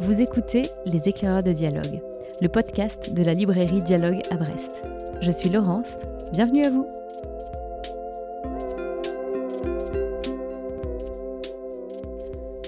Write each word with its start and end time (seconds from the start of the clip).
Vous 0.00 0.20
écoutez 0.20 0.62
Les 0.86 1.08
éclaireurs 1.08 1.42
de 1.42 1.52
dialogue, 1.52 2.00
le 2.40 2.48
podcast 2.48 3.12
de 3.12 3.22
la 3.22 3.34
librairie 3.34 3.80
Dialogue 3.80 4.20
à 4.30 4.36
Brest. 4.36 4.82
Je 5.20 5.30
suis 5.30 5.48
Laurence, 5.48 5.88
bienvenue 6.32 6.64
à 6.64 6.70
vous. 6.70 6.86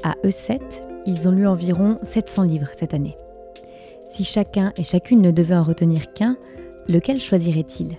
À 0.03 0.15
E7, 0.25 0.61
ils 1.05 1.29
ont 1.29 1.33
lu 1.33 1.47
environ 1.47 1.99
700 2.03 2.45
livres 2.45 2.71
cette 2.73 2.95
année. 2.95 3.17
Si 4.11 4.25
chacun 4.25 4.73
et 4.77 4.83
chacune 4.83 5.21
ne 5.21 5.31
devait 5.31 5.57
en 5.57 5.63
retenir 5.63 6.13
qu'un, 6.13 6.37
lequel 6.89 7.21
choisirait-il? 7.21 7.97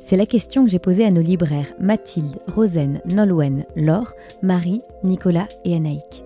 C'est 0.00 0.16
la 0.16 0.26
question 0.26 0.64
que 0.64 0.70
j'ai 0.70 0.78
posée 0.78 1.04
à 1.04 1.10
nos 1.10 1.22
libraires 1.22 1.72
Mathilde, 1.78 2.38
Rosen, 2.48 3.00
Nolwenn, 3.04 3.64
Laure, 3.76 4.12
Marie, 4.42 4.82
Nicolas 5.04 5.48
et 5.64 5.74
Anaïk. 5.74 6.24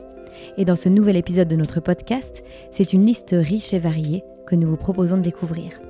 Et 0.56 0.65
dans 0.65 0.77
ce 0.77 0.88
nouvel 0.88 1.16
épisode 1.16 1.48
de 1.48 1.56
notre 1.56 1.80
podcast, 1.80 2.43
c'est 2.70 2.93
une 2.93 3.06
liste 3.06 3.34
riche 3.38 3.73
et 3.73 3.79
variée 3.79 4.24
que 4.47 4.55
nous 4.55 4.69
vous 4.69 4.77
proposons 4.77 5.16
de 5.16 5.23
découvrir. 5.23 5.80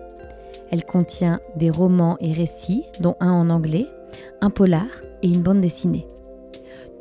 Elle 0.70 0.84
contient 0.84 1.40
des 1.56 1.70
romans 1.70 2.16
et 2.20 2.32
récits, 2.32 2.84
dont 3.00 3.16
un 3.20 3.30
en 3.30 3.50
anglais, 3.50 3.86
un 4.40 4.50
polar 4.50 4.86
et 5.22 5.28
une 5.28 5.42
bande 5.42 5.60
dessinée. 5.60 6.06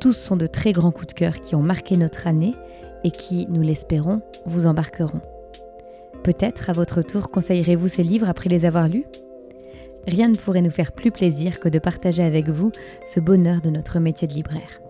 Tous 0.00 0.12
sont 0.12 0.36
de 0.36 0.46
très 0.46 0.72
grands 0.72 0.90
coups 0.90 1.08
de 1.08 1.12
cœur 1.14 1.40
qui 1.40 1.54
ont 1.54 1.62
marqué 1.62 1.96
notre 1.96 2.26
année 2.26 2.54
et 3.04 3.10
qui, 3.10 3.46
nous 3.48 3.62
l'espérons, 3.62 4.20
vous 4.46 4.66
embarqueront. 4.66 5.20
Peut-être 6.22 6.70
à 6.70 6.72
votre 6.72 7.02
tour 7.02 7.30
conseillerez-vous 7.30 7.88
ces 7.88 8.02
livres 8.02 8.28
après 8.28 8.48
les 8.48 8.64
avoir 8.64 8.88
lus? 8.88 9.04
Rien 10.06 10.28
ne 10.28 10.36
pourrait 10.36 10.62
nous 10.62 10.70
faire 10.70 10.92
plus 10.92 11.10
plaisir 11.10 11.60
que 11.60 11.68
de 11.68 11.78
partager 11.78 12.22
avec 12.22 12.48
vous 12.48 12.72
ce 13.02 13.20
bonheur 13.20 13.60
de 13.60 13.70
notre 13.70 13.98
métier 14.00 14.28
de 14.28 14.34
libraire. 14.34 14.80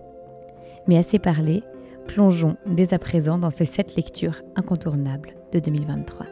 Mais 0.87 0.97
assez 0.97 1.19
parlé, 1.19 1.63
plongeons 2.05 2.57
dès 2.65 2.93
à 2.93 2.99
présent 2.99 3.37
dans 3.37 3.49
ces 3.49 3.65
sept 3.65 3.95
lectures 3.95 4.41
incontournables 4.55 5.35
de 5.51 5.59
2023. 5.59 6.25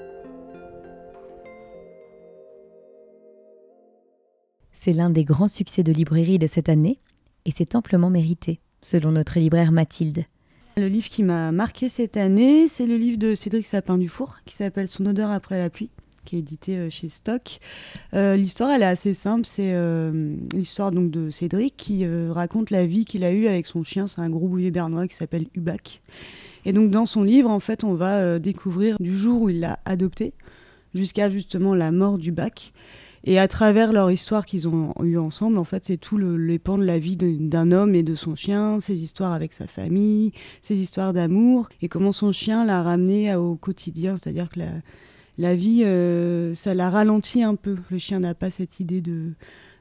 C'est 4.72 4.94
l'un 4.94 5.10
des 5.10 5.24
grands 5.24 5.48
succès 5.48 5.84
de 5.84 5.94
librairie 5.94 6.40
de 6.40 6.48
cette 6.48 6.70
année 6.70 7.00
et 7.46 7.52
c'est 7.52 7.76
amplement 7.76 8.10
mérité, 8.10 8.60
selon 8.82 9.12
notre 9.12 9.40
libraire 9.40 9.72
Mathilde. 9.72 10.26
Le 10.76 10.88
livre 10.88 11.08
qui 11.08 11.24
m'a 11.24 11.52
marqué 11.52 11.88
cette 11.88 12.18
année, 12.18 12.68
c'est 12.68 12.88
le 12.88 12.98
livre 12.98 13.18
de 13.18 13.36
Cédric 13.36 13.68
Sapin-Dufour 13.68 14.38
qui 14.46 14.56
s'appelle 14.56 14.88
Son 14.88 15.06
odeur 15.06 15.32
après 15.32 15.58
la 15.58 15.70
pluie 15.70 15.90
qui 16.24 16.36
est 16.36 16.40
édité 16.40 16.78
euh, 16.78 16.90
chez 16.90 17.10
Stock. 17.10 17.60
Euh, 18.14 18.36
l'histoire, 18.36 18.72
elle 18.72 18.82
est 18.82 18.86
assez 18.86 19.14
simple. 19.14 19.46
C'est 19.46 19.74
euh, 19.74 20.36
l'histoire 20.54 20.92
donc 20.92 21.10
de 21.10 21.30
Cédric 21.30 21.76
qui 21.78 22.06
raconte 22.30 22.70
la 22.70 22.86
vie 22.86 23.06
qu'il 23.06 23.24
a 23.24 23.32
eue 23.32 23.48
avec 23.48 23.66
son 23.66 23.84
chien. 23.84 24.08
C'est 24.08 24.22
un 24.22 24.30
gros 24.30 24.48
bouvier 24.48 24.72
bernois 24.72 25.08
qui 25.08 25.16
s'appelle 25.16 25.48
Hubac. 25.56 26.02
Et 26.66 26.74
donc 26.74 26.92
dans 26.92 27.06
son 27.06 27.24
livre, 27.24 27.50
en 27.50 27.60
fait, 27.60 27.84
on 27.84 27.94
va 27.94 28.40
découvrir 28.40 28.98
du 29.00 29.18
jour 29.18 29.44
où 29.44 29.50
il 29.50 29.60
l'a 29.60 29.80
adopté 29.86 30.34
jusqu'à 30.94 31.30
justement 31.30 31.76
la 31.76 31.92
mort 31.92 32.18
d'Hubac. 32.18 32.74
Et 33.26 33.40
à 33.40 33.48
travers 33.48 33.94
leur 33.94 34.12
histoire 34.12 34.46
qu'ils 34.46 34.68
ont 34.68 34.94
eue 35.02 35.18
ensemble, 35.18 35.58
en 35.58 35.64
fait, 35.64 35.86
c'est 35.86 35.98
tout 35.98 36.18
le, 36.18 36.36
les 36.36 36.60
pans 36.60 36.78
de 36.78 36.84
la 36.84 37.00
vie 37.00 37.16
d'un 37.16 37.72
homme 37.72 37.96
et 37.96 38.04
de 38.04 38.16
son 38.16 38.36
chien, 38.36 38.82
ses 38.82 39.02
histoires 39.02 39.32
avec 39.32 39.54
sa 39.54 39.66
famille, 39.66 40.34
ses 40.62 40.82
histoires 40.82 41.14
d'amour, 41.14 41.70
et 41.82 41.88
comment 41.88 42.12
son 42.12 42.34
chien 42.34 42.66
l'a 42.66 42.84
ramené 42.84 43.34
au 43.36 43.56
quotidien. 43.56 44.18
C'est-à-dire 44.18 44.50
que 44.50 44.60
la, 44.60 44.72
la 45.38 45.56
vie, 45.56 45.84
euh, 45.84 46.54
ça 46.54 46.74
la 46.74 46.90
ralentit 46.90 47.44
un 47.44 47.56
peu. 47.56 47.78
Le 47.90 47.98
chien 47.98 48.20
n'a 48.20 48.34
pas 48.34 48.50
cette 48.50 48.80
idée 48.80 49.02
de, 49.02 49.34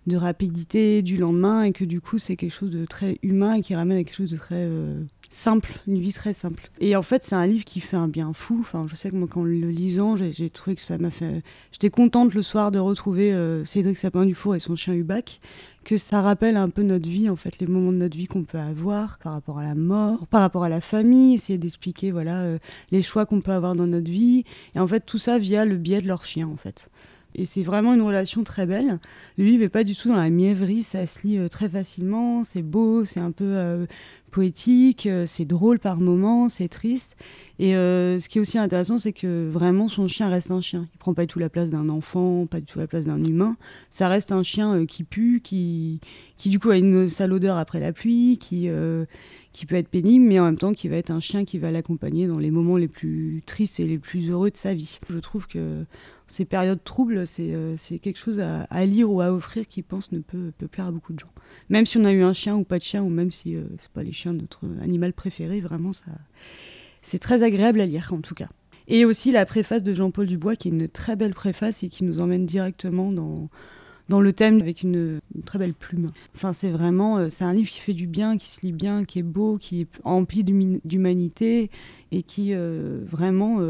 de 0.07 0.17
rapidité 0.17 1.03
du 1.03 1.17
lendemain, 1.17 1.65
et 1.65 1.73
que 1.73 1.85
du 1.85 2.01
coup, 2.01 2.19
c'est 2.19 2.37
quelque 2.37 2.55
chose 2.55 2.71
de 2.71 2.85
très 2.85 3.19
humain 3.23 3.55
et 3.55 3.63
qui 3.63 3.75
ramène 3.75 3.99
à 3.99 4.05
quelque 4.05 4.17
chose 4.17 4.31
de 4.31 4.37
très 4.37 4.65
euh, 4.67 5.03
simple, 5.33 5.73
une 5.87 5.99
vie 5.99 6.13
très 6.13 6.35
simple. 6.35 6.71
Et 6.81 6.95
en 6.97 7.03
fait, 7.03 7.25
c'est 7.25 7.35
un 7.35 7.47
livre 7.47 7.65
qui 7.65 7.81
fait 7.81 7.97
un 7.97 8.09
bien 8.09 8.33
fou. 8.33 8.59
Enfin, 8.61 8.87
je 8.89 8.95
sais 8.95 9.11
que 9.11 9.17
moi, 9.17 9.29
quand 9.31 9.43
le 9.43 9.71
lisant, 9.71 10.17
j'ai 10.17 10.51
trouvé 10.51 10.77
que 10.77 10.83
ça 10.83 10.99
m'a 10.99 11.11
fait. 11.11 11.43
J'étais 11.73 11.91
contente 11.91 12.35
le 12.35 12.43
soir 12.43 12.71
de 12.71 12.79
retrouver 12.79 13.33
euh, 13.33 13.65
Cédric 13.65 13.97
Sapin-Dufour 13.97 14.57
et 14.57 14.61
son 14.61 14.77
chien 14.77 14.95
Hubac, 14.95 15.41
que 15.85 15.97
ça 15.97 16.21
rappelle 16.21 16.57
un 16.57 16.69
peu 16.69 16.83
notre 16.83 17.09
vie, 17.09 17.29
en 17.29 17.37
fait, 17.37 17.59
les 17.59 17.67
moments 17.67 17.93
de 17.93 17.97
notre 17.99 18.17
vie 18.17 18.27
qu'on 18.27 18.45
peut 18.45 18.59
avoir 18.59 19.19
par 19.19 19.33
rapport 19.33 19.59
à 19.59 19.65
la 19.65 19.75
mort, 19.75 20.27
par 20.27 20.43
rapport 20.43 20.65
à 20.65 20.69
la 20.69 20.81
famille, 20.81 21.35
essayer 21.35 21.59
d'expliquer, 21.59 22.11
voilà, 22.11 22.41
euh, 22.43 22.59
les 22.91 23.03
choix 23.03 23.27
qu'on 23.27 23.41
peut 23.41 23.53
avoir 23.53 23.75
dans 23.75 23.87
notre 23.87 24.11
vie. 24.11 24.45
Et 24.75 24.81
en 24.81 24.87
fait, 24.87 25.01
tout 25.01 25.19
ça 25.19 25.39
via 25.39 25.65
le 25.65 25.77
biais 25.77 26.03
de 26.03 26.09
leur 26.09 26.25
chien, 26.25 26.47
en 26.47 26.57
fait. 26.57 26.89
Et 27.35 27.47
c'est 27.47 27.63
vraiment 27.63 27.95
une 27.95 28.03
relation 28.03 28.45
très 28.45 28.67
belle. 28.67 28.99
Le 29.39 29.45
livre 29.45 29.63
n'est 29.63 29.71
pas 29.71 29.85
du 29.85 29.97
tout 29.97 30.09
dans 30.09 30.17
la 30.17 30.29
mièvrerie, 30.29 30.83
ça 30.83 31.07
se 31.07 31.27
lit 31.27 31.39
euh, 31.39 31.49
très 31.49 31.69
facilement, 31.69 32.45
c'est 32.45 32.63
beau, 32.63 33.07
c'est 33.07 33.21
un 33.21 33.31
peu 33.31 33.87
poétique, 34.33 35.07
euh, 35.07 35.27
c'est 35.27 35.45
drôle 35.45 35.79
par 35.79 35.99
moments, 35.99 36.49
c'est 36.49 36.67
triste. 36.67 37.17
Et 37.61 37.77
euh, 37.77 38.19
ce 38.19 38.29
qui 38.29 38.39
est 38.39 38.41
aussi 38.41 38.59
intéressant, 38.59 38.99
c'est 38.99 39.13
que 39.13 39.49
vraiment 39.49 39.87
son 39.87 40.09
chien 40.09 40.29
reste 40.29 40.51
un 40.51 40.61
chien. 40.61 40.89
Il 40.95 40.99
prend 40.99 41.15
pas 41.15 41.23
du 41.23 41.29
tout 41.29 41.39
la 41.39 41.49
place 41.49 41.71
d'un 41.71 41.89
enfant, 41.89 42.47
pas 42.47 42.59
du 42.59 42.67
tout 42.67 42.81
la 42.81 42.89
place 42.89 43.05
d'un 43.05 43.23
humain. 43.23 43.57
Ça 43.91 44.09
reste 44.09 44.33
un 44.33 44.43
chien 44.43 44.75
euh, 44.75 44.87
qui 44.87 45.05
pue, 45.05 45.41
qui, 45.45 46.01
qui 46.39 46.49
du 46.49 46.59
coup 46.59 46.71
a 46.71 46.77
une 46.77 47.09
sale 47.09 47.33
odeur 47.33 47.57
après 47.57 47.79
la 47.79 47.93
pluie, 47.93 48.39
qui, 48.39 48.69
qui 49.53 49.67
peut 49.67 49.75
être 49.77 49.89
pénible, 49.89 50.25
mais 50.25 50.39
en 50.39 50.45
même 50.45 50.59
temps 50.59 50.73
qui 50.73 50.89
va 50.89 50.97
être 50.97 51.11
un 51.11 51.21
chien 51.21 51.45
qui 51.45 51.59
va 51.59 51.71
l'accompagner 51.71 52.27
dans 52.27 52.39
les 52.39 52.51
moments 52.51 52.77
les 52.77 52.89
plus 52.89 53.43
tristes 53.45 53.81
et 53.81 53.87
les 53.87 53.99
plus 53.99 54.31
heureux 54.31 54.51
de 54.51 54.57
sa 54.57 54.75
vie. 54.75 54.99
Je 55.11 55.19
trouve 55.19 55.47
que 55.47 55.85
ces 56.27 56.45
périodes 56.45 56.83
troubles, 56.83 57.27
c'est 57.27 57.53
euh, 57.53 57.77
quelque 58.03 58.19
chose 58.19 58.41
à, 58.41 58.85
lire 58.87 59.11
ou 59.11 59.21
à 59.21 59.33
offrir 59.33 59.67
qui, 59.69 59.83
pense, 59.83 60.13
ne 60.13 60.21
peut, 60.21 60.53
peut, 60.57 60.69
plaire 60.69 60.87
à 60.87 60.91
beaucoup 60.91 61.13
de 61.13 61.19
gens. 61.19 61.33
Même 61.69 61.85
si 61.85 61.99
on 61.99 62.05
a 62.05 62.13
eu 62.13 62.23
un 62.23 62.33
chien 62.33 62.57
ou 62.57 62.65
pas 62.65 62.79
de 62.79 62.83
chien, 62.83 63.03
ou 63.03 63.11
même 63.11 63.31
si 63.31 63.55
euh, 63.55 63.65
c'est 63.79 63.91
pas 63.91 64.03
les 64.03 64.13
chiens 64.13 64.33
notre 64.33 64.61
animal 64.81 65.13
préféré, 65.13 65.61
vraiment, 65.61 65.93
ça, 65.93 66.07
c'est 67.03 67.19
très 67.19 67.43
agréable 67.43 67.81
à 67.81 67.87
lire 67.87 68.13
en 68.13 68.21
tout 68.21 68.35
cas. 68.35 68.49
Et 68.89 69.05
aussi 69.05 69.31
la 69.31 69.47
préface 69.47 69.83
de 69.83 69.95
Jean-Paul 69.95 70.27
Dubois, 70.27 70.57
qui 70.57 70.69
est 70.69 70.73
une 70.73 70.89
très 70.89 71.17
belle 71.17 71.35
préface 71.35 71.83
et 71.83 71.89
qui 71.89 72.05
nous 72.05 72.21
emmène 72.21 72.47
directement 72.47 73.13
dans, 73.13 73.49
dans 74.09 74.21
le 74.21 74.33
thème 74.33 74.61
avec 74.61 74.83
une, 74.83 75.21
très 75.47 75.59
belle 75.59 75.75
plume. 75.75 76.13
Enfin, 76.35 76.53
c'est 76.53 76.71
vraiment, 76.71 77.19
euh, 77.19 77.29
c'est 77.29 77.45
un 77.45 77.53
livre 77.53 77.71
qui 77.71 77.81
fait 77.81 77.95
du 77.95 78.07
bien, 78.07 78.37
qui 78.37 78.49
se 78.49 78.65
lit 78.65 78.73
bien, 78.73 79.05
qui 79.05 79.21
est 79.21 79.25
beau, 79.25 79.59
qui 79.59 79.83
est 79.83 79.89
empli 80.05 80.45
d'humanité 80.45 81.71
et 82.11 82.23
qui 82.23 82.53
vraiment 82.55 83.61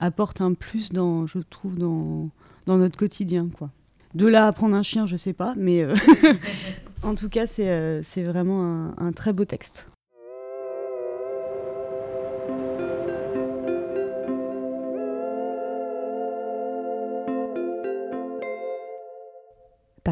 apporte 0.00 0.40
un 0.40 0.54
plus 0.54 0.90
dans, 0.90 1.26
je 1.26 1.38
trouve, 1.38 1.78
dans, 1.78 2.30
notre 2.66 2.96
quotidien. 2.96 3.48
Quoi. 3.56 3.70
De 4.14 4.26
là 4.26 4.46
à 4.46 4.52
prendre 4.52 4.74
un 4.74 4.82
chien, 4.82 5.06
je 5.06 5.16
sais 5.16 5.32
pas, 5.32 5.54
mais 5.56 5.82
euh, 5.82 5.94
en 7.02 7.14
tout 7.14 7.28
cas, 7.28 7.46
c'est 7.46 7.68
euh, 7.68 8.02
vraiment 8.16 8.98
un 8.98 9.12
très 9.12 9.32
beau 9.32 9.44
texte. 9.44 9.88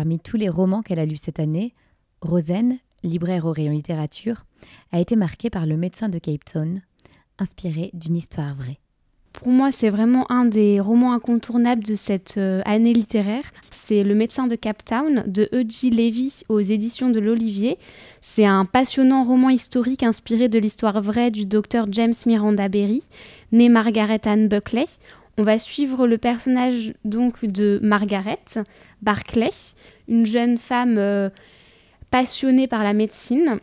Parmi 0.05 0.21
tous 0.21 0.37
les 0.37 0.51
romans 0.51 0.83
qu'elle 0.83 0.99
a 0.99 1.07
lus 1.07 1.17
cette 1.17 1.41
année, 1.41 1.73
Rosen, 2.21 2.77
libraire 3.03 3.47
au 3.47 3.53
rayon 3.53 3.73
littérature, 3.73 4.45
a 4.93 5.01
été 5.01 5.17
marquée 5.17 5.49
par 5.49 5.65
Le 5.65 5.79
médecin 5.79 6.11
de 6.11 6.19
Cape 6.19 6.45
Town, 6.45 6.83
inspiré 7.39 7.89
d'une 7.95 8.15
histoire 8.15 8.55
vraie. 8.55 8.81
Pour 9.33 9.49
moi, 9.49 9.73
c'est 9.73 9.89
vraiment 9.89 10.31
un 10.31 10.45
des 10.45 10.79
romans 10.79 11.15
incontournables 11.15 11.85
de 11.85 11.95
cette 11.95 12.35
euh, 12.37 12.61
année 12.67 12.93
littéraire. 12.93 13.45
C'est 13.71 14.05
Le 14.05 14.15
médecin 14.15 14.47
de 14.47 14.57
Cape 14.57 14.85
Town 14.85 15.25
de 15.27 15.49
E.G. 15.55 15.89
Levy 15.89 16.43
aux 16.51 16.61
éditions 16.61 17.09
de 17.09 17.19
l'Olivier. 17.19 17.79
C'est 18.21 18.45
un 18.45 18.67
passionnant 18.67 19.25
roman 19.25 19.49
historique 19.49 20.03
inspiré 20.03 20.51
de 20.51 20.59
l'histoire 20.59 21.01
vraie 21.01 21.31
du 21.31 21.47
docteur 21.47 21.87
James 21.91 22.13
Miranda 22.27 22.69
Berry, 22.69 23.05
né 23.53 23.71
Margaret 23.71 24.21
Ann 24.27 24.49
Buckley. 24.49 24.85
On 25.37 25.43
va 25.43 25.59
suivre 25.59 26.07
le 26.07 26.19
personnage 26.19 26.95
donc 27.05 27.45
de 27.45 27.81
Margaret 27.83 28.45
Barclay, 29.03 29.51
une 30.09 30.27
jeune 30.27 30.59
femme 30.59 30.97
euh, 30.99 31.29
passionnée 32.11 32.69
par 32.69 32.85
la 32.85 32.93
médecine 32.93 33.59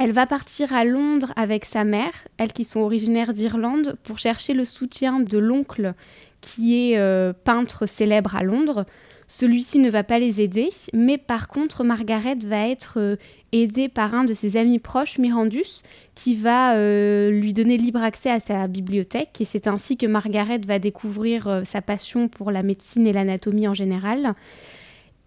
elle 0.00 0.12
va 0.12 0.26
partir 0.26 0.72
à 0.72 0.84
Londres 0.84 1.32
avec 1.34 1.64
sa 1.64 1.82
mère, 1.82 2.12
elles 2.36 2.52
qui 2.52 2.64
sont 2.64 2.80
originaires 2.80 3.34
d'Irlande, 3.34 3.96
pour 4.04 4.18
chercher 4.18 4.54
le 4.54 4.64
soutien 4.64 5.18
de 5.18 5.38
l'oncle 5.38 5.94
qui 6.40 6.92
est 6.92 6.98
euh, 6.98 7.32
peintre 7.32 7.86
célèbre 7.86 8.36
à 8.36 8.44
Londres. 8.44 8.86
Celui-ci 9.28 9.78
ne 9.78 9.90
va 9.90 10.04
pas 10.04 10.18
les 10.18 10.40
aider, 10.40 10.70
mais 10.92 11.18
par 11.18 11.48
contre, 11.48 11.84
Margaret 11.84 12.38
va 12.44 12.66
être 12.66 12.94
euh, 12.98 13.16
aidée 13.52 13.88
par 13.88 14.14
un 14.14 14.24
de 14.24 14.34
ses 14.34 14.56
amis 14.56 14.78
proches, 14.78 15.18
Mirandus, 15.18 15.82
qui 16.14 16.34
va 16.34 16.74
euh, 16.74 17.30
lui 17.30 17.52
donner 17.52 17.76
libre 17.76 18.02
accès 18.02 18.30
à 18.30 18.40
sa 18.40 18.66
bibliothèque. 18.66 19.40
Et 19.40 19.44
c'est 19.44 19.66
ainsi 19.66 19.96
que 19.96 20.06
Margaret 20.06 20.60
va 20.66 20.78
découvrir 20.78 21.62
sa 21.64 21.82
passion 21.82 22.28
pour 22.28 22.50
la 22.50 22.62
médecine 22.62 23.06
et 23.06 23.12
l'anatomie 23.12 23.68
en 23.68 23.74
général. 23.74 24.34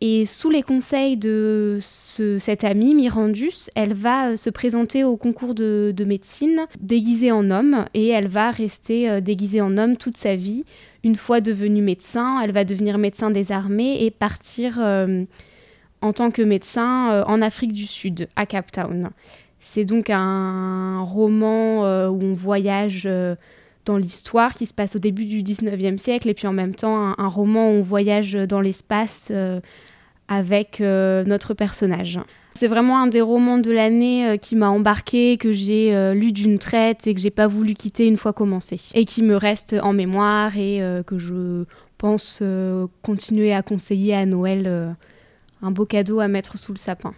Et 0.03 0.25
sous 0.25 0.50
les 0.50 0.63
conseils 0.63 1.15
de 1.15 1.77
cette 1.80 2.63
amie, 2.63 2.95
Mirandus, 2.95 3.69
elle 3.75 3.94
va 3.94 4.30
euh, 4.30 4.36
se 4.36 4.50
présenter 4.50 5.03
au 5.03 5.15
concours 5.15 5.53
de, 5.53 5.94
médecine 6.07 6.62
déguisée 6.80 7.31
en 7.31 7.51
homme 7.51 7.86
et 7.94 8.07
elle 8.07 8.27
va 8.27 8.50
rester 8.50 9.07
euh, 9.07 9.21
déguisée 9.21 9.62
en 9.62 9.77
homme 9.77 9.98
toute 9.98 10.18
sa 10.18 10.36
vie. 10.36 10.65
Une 11.03 11.15
fois 11.15 11.39
devenue 11.39 11.83
médecin, 11.83 12.42
elle 12.42 12.51
va 12.51 12.65
devenir 12.65 12.98
médecin 12.98 13.30
des 13.30 13.51
armées 13.51 14.03
et 14.03 14.09
partir 14.09 14.77
euh, 14.80 15.24
en 16.01 16.13
tant 16.13 16.31
que 16.31 16.42
médecin 16.42 17.24
en 17.27 17.42
Afrique 17.44 17.71
du 17.71 17.86
Sud, 17.86 18.27
à 18.36 18.48
Cape 18.48 18.71
Town. 18.71 19.12
C'est 19.59 19.86
donc 19.86 20.09
un 20.09 21.03
roman 21.03 22.09
où 22.09 22.19
on 22.24 22.33
voyage 22.33 23.07
dans 23.86 23.98
l'histoire 23.98 24.56
qui 24.56 24.65
se 24.65 24.74
passe 24.74 24.95
au 24.95 25.00
début 25.00 25.25
du 25.25 25.44
19e 25.44 26.00
siècle 26.00 26.27
et 26.27 26.33
puis 26.33 26.48
en 26.48 26.53
même 26.53 26.74
temps 26.74 27.13
un, 27.15 27.27
roman 27.27 27.69
où 27.69 27.74
on 27.74 27.81
voyage 27.81 28.33
dans 28.33 28.62
l'espace 28.62 29.31
avec 30.31 30.80
notre 30.80 31.54
personnage. 31.54 32.19
C'est 32.54 32.68
vraiment 32.68 33.01
un 33.01 33.07
des 33.07 33.22
romans 33.22 33.57
de 33.57 33.72
l'année 33.72 34.39
qui 34.42 34.56
m'a 34.56 34.69
embarqué, 34.69 35.38
que 35.38 35.51
j'ai 35.54 36.13
lu 36.13 36.31
d'une 36.31 36.57
traite 36.57 37.06
et 37.06 37.13
que 37.13 37.19
j'ai 37.19 37.30
pas 37.30 37.48
voulu 37.48 37.74
quitter 37.74 38.07
une 38.07 38.18
fois 38.18 38.33
commencé. 38.33 38.80
Et 38.94 39.06
qui 39.06 39.24
me 39.24 39.36
reste 39.36 39.75
en 39.81 39.94
mémoire 39.94 40.57
et 40.57 40.81
que 41.06 41.19
je 41.19 41.66
pense 41.98 42.42
continuer 43.01 43.54
à 43.54 43.62
conseiller 43.62 44.16
à 44.16 44.25
Noël 44.25 44.95
un 45.62 45.72
beau 45.72 45.86
cadeau 45.86 46.19
à 46.19 46.28
mettre 46.28 46.57
sous 46.57 46.72
le 46.72 46.77
sapin. 46.77 47.13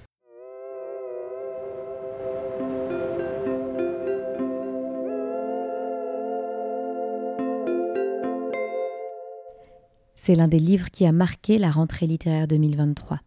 C'est 10.25 10.35
l'un 10.35 10.47
des 10.47 10.57
livres 10.57 10.89
qui 10.89 11.05
a 11.05 11.11
marqué 11.11 11.57
la 11.57 11.69
rentrée 11.69 12.07
littéraire 12.07 12.47
2023. 12.47 13.19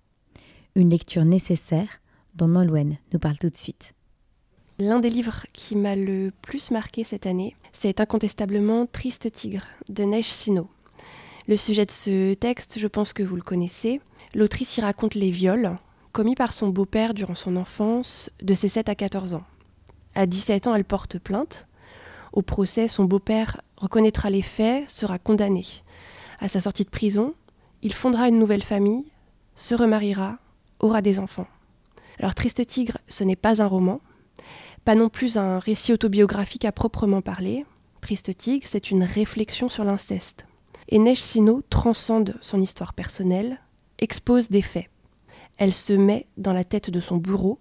Une 0.76 0.88
lecture 0.88 1.26
nécessaire 1.26 2.00
dont 2.34 2.48
Nolwenn 2.48 2.96
nous 3.12 3.18
parle 3.18 3.36
tout 3.36 3.50
de 3.50 3.56
suite. 3.56 3.92
L'un 4.78 4.98
des 4.98 5.10
livres 5.10 5.44
qui 5.52 5.76
m'a 5.76 5.94
le 5.94 6.32
plus 6.40 6.70
marqué 6.70 7.04
cette 7.04 7.26
année, 7.26 7.54
c'est 7.74 8.00
incontestablement 8.00 8.86
Triste 8.86 9.30
Tigre 9.30 9.66
de 9.90 10.04
Neige 10.04 10.32
Sino. 10.32 10.70
Le 11.46 11.58
sujet 11.58 11.84
de 11.84 11.90
ce 11.90 12.32
texte, 12.32 12.78
je 12.78 12.86
pense 12.86 13.12
que 13.12 13.22
vous 13.22 13.36
le 13.36 13.42
connaissez. 13.42 14.00
L'autrice 14.34 14.78
y 14.78 14.80
raconte 14.80 15.16
les 15.16 15.30
viols 15.30 15.76
commis 16.12 16.34
par 16.34 16.54
son 16.54 16.68
beau-père 16.68 17.12
durant 17.12 17.34
son 17.34 17.56
enfance, 17.56 18.30
de 18.40 18.54
ses 18.54 18.70
7 18.70 18.88
à 18.88 18.94
14 18.94 19.34
ans. 19.34 19.44
À 20.14 20.24
17 20.24 20.66
ans, 20.66 20.74
elle 20.74 20.86
porte 20.86 21.18
plainte. 21.18 21.66
Au 22.32 22.40
procès, 22.40 22.88
son 22.88 23.04
beau-père 23.04 23.60
reconnaîtra 23.76 24.30
les 24.30 24.40
faits, 24.40 24.88
sera 24.88 25.18
condamné. 25.18 25.64
À 26.38 26.48
sa 26.48 26.60
sortie 26.60 26.84
de 26.84 26.90
prison, 26.90 27.34
il 27.82 27.92
fondera 27.92 28.28
une 28.28 28.38
nouvelle 28.38 28.62
famille, 28.62 29.04
se 29.54 29.74
remariera, 29.74 30.38
aura 30.80 31.02
des 31.02 31.18
enfants. 31.18 31.46
Alors 32.18 32.34
Triste 32.34 32.66
Tigre, 32.66 32.98
ce 33.08 33.24
n'est 33.24 33.36
pas 33.36 33.62
un 33.62 33.66
roman, 33.66 34.00
pas 34.84 34.94
non 34.94 35.08
plus 35.08 35.36
un 35.36 35.58
récit 35.58 35.92
autobiographique 35.92 36.64
à 36.64 36.72
proprement 36.72 37.20
parler. 37.20 37.64
Triste 38.00 38.36
Tigre, 38.36 38.66
c'est 38.68 38.90
une 38.90 39.02
réflexion 39.02 39.68
sur 39.68 39.84
l'inceste. 39.84 40.46
Et 40.88 40.98
Neige 40.98 41.20
Sino 41.20 41.62
transcende 41.68 42.36
son 42.40 42.60
histoire 42.60 42.92
personnelle, 42.92 43.60
expose 43.98 44.48
des 44.48 44.62
faits. 44.62 44.86
Elle 45.58 45.74
se 45.74 45.92
met 45.92 46.26
dans 46.36 46.52
la 46.52 46.64
tête 46.64 46.90
de 46.90 47.00
son 47.00 47.16
bourreau, 47.16 47.58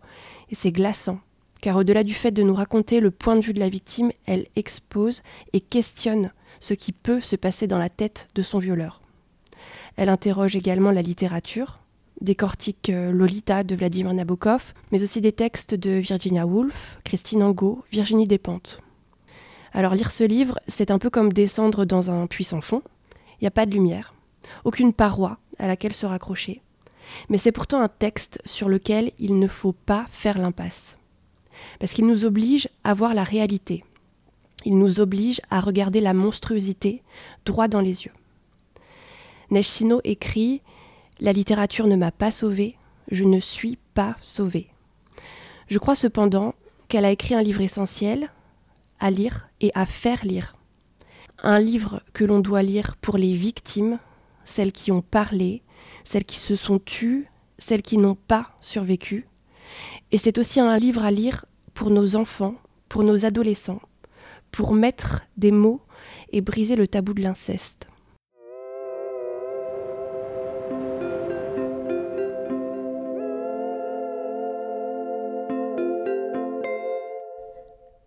et 0.50 0.56
c'est 0.56 0.72
glaçant, 0.72 1.20
car 1.62 1.78
au-delà 1.78 2.04
du 2.04 2.14
fait 2.14 2.32
de 2.32 2.44
nous 2.44 2.54
raconter 2.54 3.00
le 3.00 3.10
point 3.10 3.36
de 3.36 3.42
vue 3.42 3.54
de 3.54 3.60
la 3.60 3.70
victime, 3.70 4.12
elle 4.26 4.48
expose 4.56 5.24
et 5.54 5.62
questionne 5.62 6.32
ce 6.60 6.74
qui 6.74 6.92
peut 6.92 7.22
se 7.22 7.36
passer 7.36 7.68
dans 7.68 7.78
la 7.78 7.90
tête 7.90 8.28
de 8.36 8.42
son 8.42 8.60
violeur. 8.60 9.02
Elle 9.98 10.10
interroge 10.10 10.56
également 10.56 10.92
la 10.92 11.02
littérature, 11.02 11.80
décortique 12.22 12.90
euh, 12.90 13.12
Lolita 13.12 13.64
de 13.64 13.76
Vladimir 13.76 14.14
Nabokov, 14.14 14.74
mais 14.92 15.04
aussi 15.04 15.22
des 15.22 15.32
textes 15.32 15.74
de 15.74 15.92
Virginia 15.92 16.46
Woolf, 16.46 17.00
Christine 17.04 17.44
Angot, 17.44 17.84
Virginie 17.92 18.28
Despentes. 18.28 18.82
Alors 19.74 19.94
lire 19.94 20.12
ce 20.12 20.24
livre, 20.24 20.60
c'est 20.68 20.92
un 20.92 21.00
peu 21.00 21.10
comme 21.10 21.34
descendre 21.34 21.86
dans 21.86 22.10
un 22.12 22.28
puits 22.28 22.46
sans 22.46 22.62
fond. 22.62 22.82
Il 23.34 23.44
n'y 23.44 23.48
a 23.48 23.52
pas 23.52 23.66
de 23.66 23.74
lumière, 23.74 24.14
aucune 24.64 24.94
paroi 24.94 25.38
à 25.60 25.68
laquelle 25.68 25.94
se 25.94 26.06
raccrocher. 26.06 26.62
Mais 27.30 27.38
c'est 27.38 27.52
pourtant 27.52 27.82
un 27.82 27.90
texte 27.90 28.42
sur 28.46 28.70
lequel 28.70 29.12
il 29.20 29.38
ne 29.38 29.48
faut 29.48 29.74
pas 29.74 30.06
faire 30.10 30.38
l'impasse. 30.38 30.98
Parce 31.80 31.94
qu'il 31.94 32.08
nous 32.08 32.26
oblige 32.26 32.70
à 32.84 32.94
voir 32.94 33.14
la 33.14 33.24
réalité, 33.24 33.84
il 34.66 34.78
nous 34.78 35.00
oblige 35.00 35.42
à 35.50 35.60
regarder 35.60 36.02
la 36.02 36.14
monstruosité 36.14 37.04
droit 37.46 37.68
dans 37.68 37.82
les 37.82 38.06
yeux. 38.06 38.12
Nechsino 39.52 40.02
écrit 40.04 40.62
La 41.20 41.32
littérature 41.32 41.88
ne 41.88 41.96
m'a 41.96 42.12
pas 42.12 42.32
sauvé, 42.32 42.76
je 43.10 43.24
ne 43.24 43.40
suis 43.40 43.78
pas 43.94 44.16
sauvé. 44.22 44.70
Je 45.68 45.80
crois 45.80 45.96
cependant 45.96 46.56
qu'elle 46.88 47.06
a 47.06 47.12
écrit 47.12 47.36
un 47.36 47.42
livre 47.42 47.62
essentiel 47.62 48.30
à 49.00 49.12
lire 49.12 49.48
et 49.62 49.72
à 49.76 49.86
faire 49.86 50.26
lire. 50.26 50.56
Un 51.44 51.60
livre 51.60 52.02
que 52.14 52.24
l'on 52.24 52.40
doit 52.40 52.64
lire 52.64 52.96
pour 52.98 53.18
les 53.18 53.34
victimes, 53.34 54.00
celles 54.46 54.72
qui 54.72 54.92
ont 54.92 55.02
parlé, 55.02 55.62
celles 56.04 56.26
qui 56.26 56.38
se 56.38 56.56
sont 56.56 56.80
tues, 56.80 57.28
celles 57.60 57.82
qui 57.82 57.98
n'ont 57.98 58.16
pas 58.16 58.52
survécu. 58.62 59.28
Et 60.12 60.18
c'est 60.18 60.38
aussi 60.38 60.60
un 60.60 60.78
livre 60.78 61.04
à 61.04 61.12
lire 61.12 61.46
pour 61.74 61.90
nos 61.90 62.16
enfants, 62.16 62.56
pour 62.90 63.04
nos 63.04 63.26
adolescents, 63.26 63.82
pour 64.56 64.74
mettre 64.74 65.22
des 65.36 65.52
mots 65.52 65.82
et 66.32 66.40
briser 66.40 66.78
le 66.78 66.88
tabou 66.88 67.14
de 67.14 67.22
l'inceste. 67.22 67.90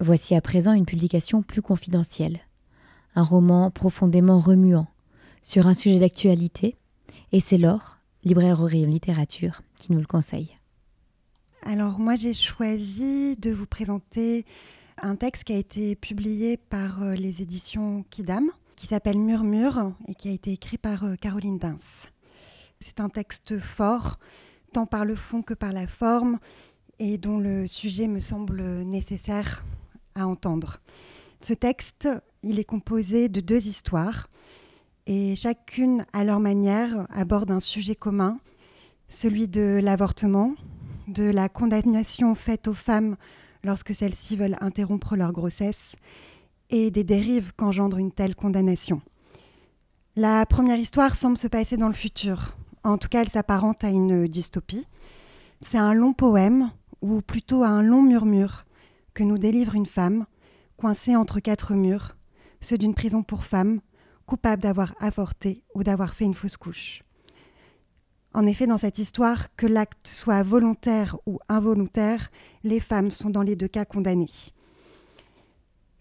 Voici 0.00 0.34
à 0.34 0.40
présent 0.40 0.72
une 0.72 0.86
publication 0.86 1.42
plus 1.42 1.60
confidentielle, 1.60 2.40
un 3.14 3.22
roman 3.22 3.70
profondément 3.70 4.38
remuant, 4.38 4.86
sur 5.42 5.66
un 5.66 5.74
sujet 5.74 5.98
d'actualité, 5.98 6.76
et 7.32 7.40
c'est 7.40 7.58
Laure, 7.58 7.98
libraire 8.24 8.62
au 8.62 8.64
rayon 8.64 8.88
littérature, 8.88 9.60
qui 9.76 9.92
nous 9.92 9.98
le 9.98 10.06
conseille. 10.06 10.56
Alors 11.62 11.98
moi 11.98 12.16
j'ai 12.16 12.32
choisi 12.32 13.36
de 13.36 13.50
vous 13.50 13.66
présenter 13.66 14.46
un 15.02 15.16
texte 15.16 15.44
qui 15.44 15.52
a 15.52 15.56
été 15.56 15.96
publié 15.96 16.56
par 16.56 17.02
euh, 17.02 17.14
les 17.14 17.42
éditions 17.42 18.04
Kidam, 18.10 18.50
qui 18.76 18.86
s'appelle 18.86 19.18
Murmure 19.18 19.92
et 20.06 20.14
qui 20.14 20.28
a 20.28 20.32
été 20.32 20.52
écrit 20.52 20.78
par 20.78 21.04
euh, 21.04 21.14
Caroline 21.16 21.58
Dins. 21.58 21.76
C'est 22.80 23.00
un 23.00 23.08
texte 23.08 23.58
fort, 23.58 24.18
tant 24.72 24.86
par 24.86 25.04
le 25.04 25.14
fond 25.14 25.42
que 25.42 25.54
par 25.54 25.72
la 25.72 25.86
forme, 25.86 26.38
et 26.98 27.18
dont 27.18 27.38
le 27.38 27.66
sujet 27.66 28.08
me 28.08 28.20
semble 28.20 28.62
nécessaire 28.84 29.64
à 30.14 30.26
entendre. 30.26 30.80
Ce 31.40 31.52
texte, 31.52 32.08
il 32.42 32.58
est 32.58 32.64
composé 32.64 33.28
de 33.28 33.40
deux 33.40 33.66
histoires, 33.66 34.28
et 35.06 35.36
chacune, 35.36 36.04
à 36.12 36.24
leur 36.24 36.40
manière, 36.40 37.06
aborde 37.10 37.50
un 37.50 37.60
sujet 37.60 37.94
commun, 37.94 38.38
celui 39.08 39.48
de 39.48 39.80
l'avortement, 39.82 40.54
de 41.06 41.24
la 41.24 41.48
condamnation 41.48 42.34
faite 42.34 42.68
aux 42.68 42.74
femmes 42.74 43.16
lorsque 43.64 43.94
celles-ci 43.94 44.36
veulent 44.36 44.56
interrompre 44.60 45.16
leur 45.16 45.32
grossesse 45.32 45.94
et 46.70 46.90
des 46.90 47.04
dérives 47.04 47.52
qu'engendre 47.56 47.98
une 47.98 48.12
telle 48.12 48.34
condamnation. 48.34 49.00
La 50.16 50.44
première 50.46 50.78
histoire 50.78 51.16
semble 51.16 51.38
se 51.38 51.46
passer 51.46 51.76
dans 51.76 51.88
le 51.88 51.94
futur. 51.94 52.56
En 52.84 52.98
tout 52.98 53.08
cas, 53.08 53.22
elle 53.22 53.30
s'apparente 53.30 53.84
à 53.84 53.88
une 53.88 54.26
dystopie. 54.26 54.86
C'est 55.60 55.78
un 55.78 55.94
long 55.94 56.12
poème, 56.12 56.70
ou 57.00 57.20
plutôt 57.20 57.64
un 57.64 57.82
long 57.82 58.02
murmure, 58.02 58.64
que 59.14 59.22
nous 59.22 59.38
délivre 59.38 59.74
une 59.74 59.86
femme, 59.86 60.26
coincée 60.76 61.16
entre 61.16 61.40
quatre 61.40 61.74
murs, 61.74 62.16
ceux 62.60 62.78
d'une 62.78 62.94
prison 62.94 63.22
pour 63.22 63.44
femmes, 63.44 63.80
coupable 64.26 64.62
d'avoir 64.62 64.94
avorté 65.00 65.62
ou 65.74 65.82
d'avoir 65.82 66.14
fait 66.14 66.24
une 66.24 66.34
fausse 66.34 66.56
couche. 66.56 67.02
En 68.34 68.46
effet, 68.46 68.66
dans 68.66 68.78
cette 68.78 68.98
histoire, 68.98 69.54
que 69.56 69.66
l'acte 69.66 70.06
soit 70.06 70.42
volontaire 70.42 71.16
ou 71.26 71.38
involontaire, 71.48 72.30
les 72.62 72.80
femmes 72.80 73.10
sont 73.10 73.30
dans 73.30 73.42
les 73.42 73.56
deux 73.56 73.68
cas 73.68 73.84
condamnées. 73.84 74.26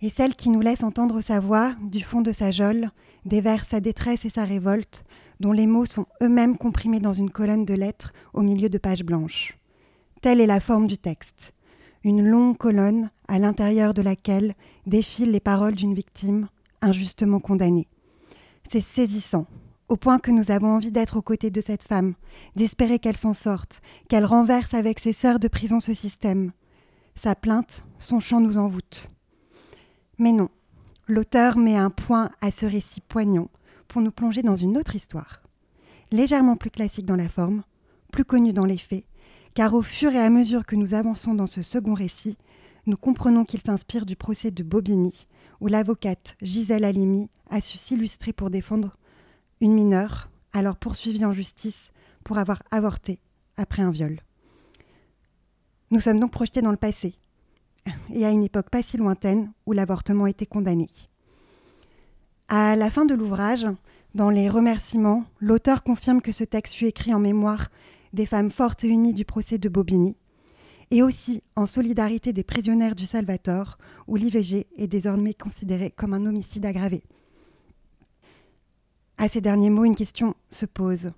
Et 0.01 0.09
celle 0.09 0.35
qui 0.35 0.49
nous 0.49 0.61
laisse 0.61 0.83
entendre 0.83 1.21
sa 1.21 1.39
voix, 1.39 1.73
du 1.81 2.01
fond 2.01 2.21
de 2.21 2.31
sa 2.31 2.51
geôle, 2.51 2.91
déverse 3.25 3.69
sa 3.69 3.79
détresse 3.79 4.25
et 4.25 4.29
sa 4.29 4.45
révolte, 4.45 5.03
dont 5.39 5.51
les 5.51 5.67
mots 5.67 5.85
sont 5.85 6.05
eux-mêmes 6.21 6.57
comprimés 6.57 6.99
dans 6.99 7.13
une 7.13 7.31
colonne 7.31 7.65
de 7.65 7.73
lettres 7.73 8.13
au 8.33 8.41
milieu 8.41 8.69
de 8.69 8.77
pages 8.77 9.03
blanches. 9.03 9.57
Telle 10.21 10.41
est 10.41 10.47
la 10.47 10.59
forme 10.59 10.87
du 10.87 10.97
texte. 10.97 11.53
Une 12.03 12.25
longue 12.27 12.57
colonne 12.57 13.09
à 13.27 13.39
l'intérieur 13.39 13.93
de 13.93 14.01
laquelle 14.01 14.55
défilent 14.85 15.31
les 15.31 15.39
paroles 15.39 15.75
d'une 15.75 15.93
victime 15.93 16.47
injustement 16.81 17.39
condamnée. 17.39 17.87
C'est 18.71 18.81
saisissant, 18.81 19.45
au 19.89 19.95
point 19.95 20.19
que 20.19 20.31
nous 20.31 20.51
avons 20.51 20.75
envie 20.75 20.91
d'être 20.91 21.17
aux 21.17 21.21
côtés 21.21 21.49
de 21.49 21.61
cette 21.61 21.83
femme, 21.83 22.13
d'espérer 22.55 22.99
qu'elle 22.99 23.17
s'en 23.17 23.33
sorte, 23.33 23.81
qu'elle 24.09 24.25
renverse 24.25 24.73
avec 24.73 24.99
ses 24.99 25.13
sœurs 25.13 25.39
de 25.39 25.47
prison 25.47 25.79
ce 25.79 25.93
système. 25.93 26.51
Sa 27.15 27.35
plainte, 27.35 27.85
son 27.99 28.19
chant 28.19 28.41
nous 28.41 28.57
envoûte. 28.57 29.09
Mais 30.17 30.31
non, 30.31 30.49
l'auteur 31.07 31.57
met 31.57 31.77
un 31.77 31.89
point 31.89 32.31
à 32.41 32.51
ce 32.51 32.65
récit 32.65 33.01
poignant 33.01 33.49
pour 33.87 34.01
nous 34.01 34.11
plonger 34.11 34.43
dans 34.43 34.55
une 34.55 34.77
autre 34.77 34.95
histoire, 34.95 35.41
légèrement 36.11 36.57
plus 36.57 36.71
classique 36.71 37.05
dans 37.05 37.15
la 37.15 37.29
forme, 37.29 37.63
plus 38.11 38.25
connue 38.25 38.53
dans 38.53 38.65
les 38.65 38.77
faits, 38.77 39.05
car 39.53 39.73
au 39.73 39.81
fur 39.81 40.11
et 40.11 40.19
à 40.19 40.29
mesure 40.29 40.65
que 40.65 40.75
nous 40.75 40.93
avançons 40.93 41.33
dans 41.33 41.47
ce 41.47 41.61
second 41.61 41.93
récit, 41.93 42.37
nous 42.85 42.97
comprenons 42.97 43.45
qu'il 43.45 43.61
s'inspire 43.61 44.05
du 44.05 44.15
procès 44.15 44.51
de 44.51 44.63
Bobigny, 44.63 45.27
où 45.61 45.67
l'avocate 45.67 46.35
Gisèle 46.41 46.85
Halimi 46.85 47.29
a 47.49 47.61
su 47.61 47.77
s'illustrer 47.77 48.33
pour 48.33 48.49
défendre 48.49 48.97
une 49.61 49.73
mineure, 49.73 50.29
alors 50.53 50.75
poursuivie 50.75 51.25
en 51.25 51.33
justice 51.33 51.91
pour 52.23 52.37
avoir 52.37 52.63
avorté 52.71 53.19
après 53.57 53.81
un 53.81 53.91
viol. 53.91 54.19
Nous 55.91 56.01
sommes 56.01 56.19
donc 56.19 56.31
projetés 56.31 56.61
dans 56.61 56.71
le 56.71 56.77
passé, 56.77 57.15
et 58.13 58.25
à 58.25 58.31
une 58.31 58.43
époque 58.43 58.69
pas 58.69 58.83
si 58.83 58.97
lointaine 58.97 59.51
où 59.65 59.71
l'avortement 59.71 60.27
était 60.27 60.45
condamné. 60.45 60.89
À 62.49 62.75
la 62.75 62.89
fin 62.89 63.05
de 63.05 63.15
l'ouvrage, 63.15 63.65
dans 64.15 64.29
les 64.29 64.49
remerciements, 64.49 65.25
l'auteur 65.39 65.83
confirme 65.83 66.21
que 66.21 66.31
ce 66.31 66.43
texte 66.43 66.75
fut 66.75 66.85
écrit 66.85 67.13
en 67.13 67.19
mémoire 67.19 67.69
des 68.13 68.25
femmes 68.25 68.51
fortes 68.51 68.83
et 68.83 68.87
unies 68.87 69.13
du 69.13 69.25
procès 69.25 69.57
de 69.57 69.69
Bobigny, 69.69 70.15
et 70.91 71.03
aussi 71.03 71.43
en 71.55 71.65
solidarité 71.65 72.31
des 72.33 72.43
prisonnières 72.43 72.95
du 72.95 73.05
Salvator, 73.05 73.77
où 74.07 74.15
l'IVG 74.15 74.67
est 74.77 74.87
désormais 74.87 75.33
considéré 75.33 75.91
comme 75.91 76.13
un 76.13 76.25
homicide 76.25 76.65
aggravé. 76.65 77.03
À 79.17 79.29
ces 79.29 79.41
derniers 79.41 79.69
mots, 79.69 79.85
une 79.85 79.95
question 79.95 80.35
se 80.49 80.65
pose. 80.65 81.11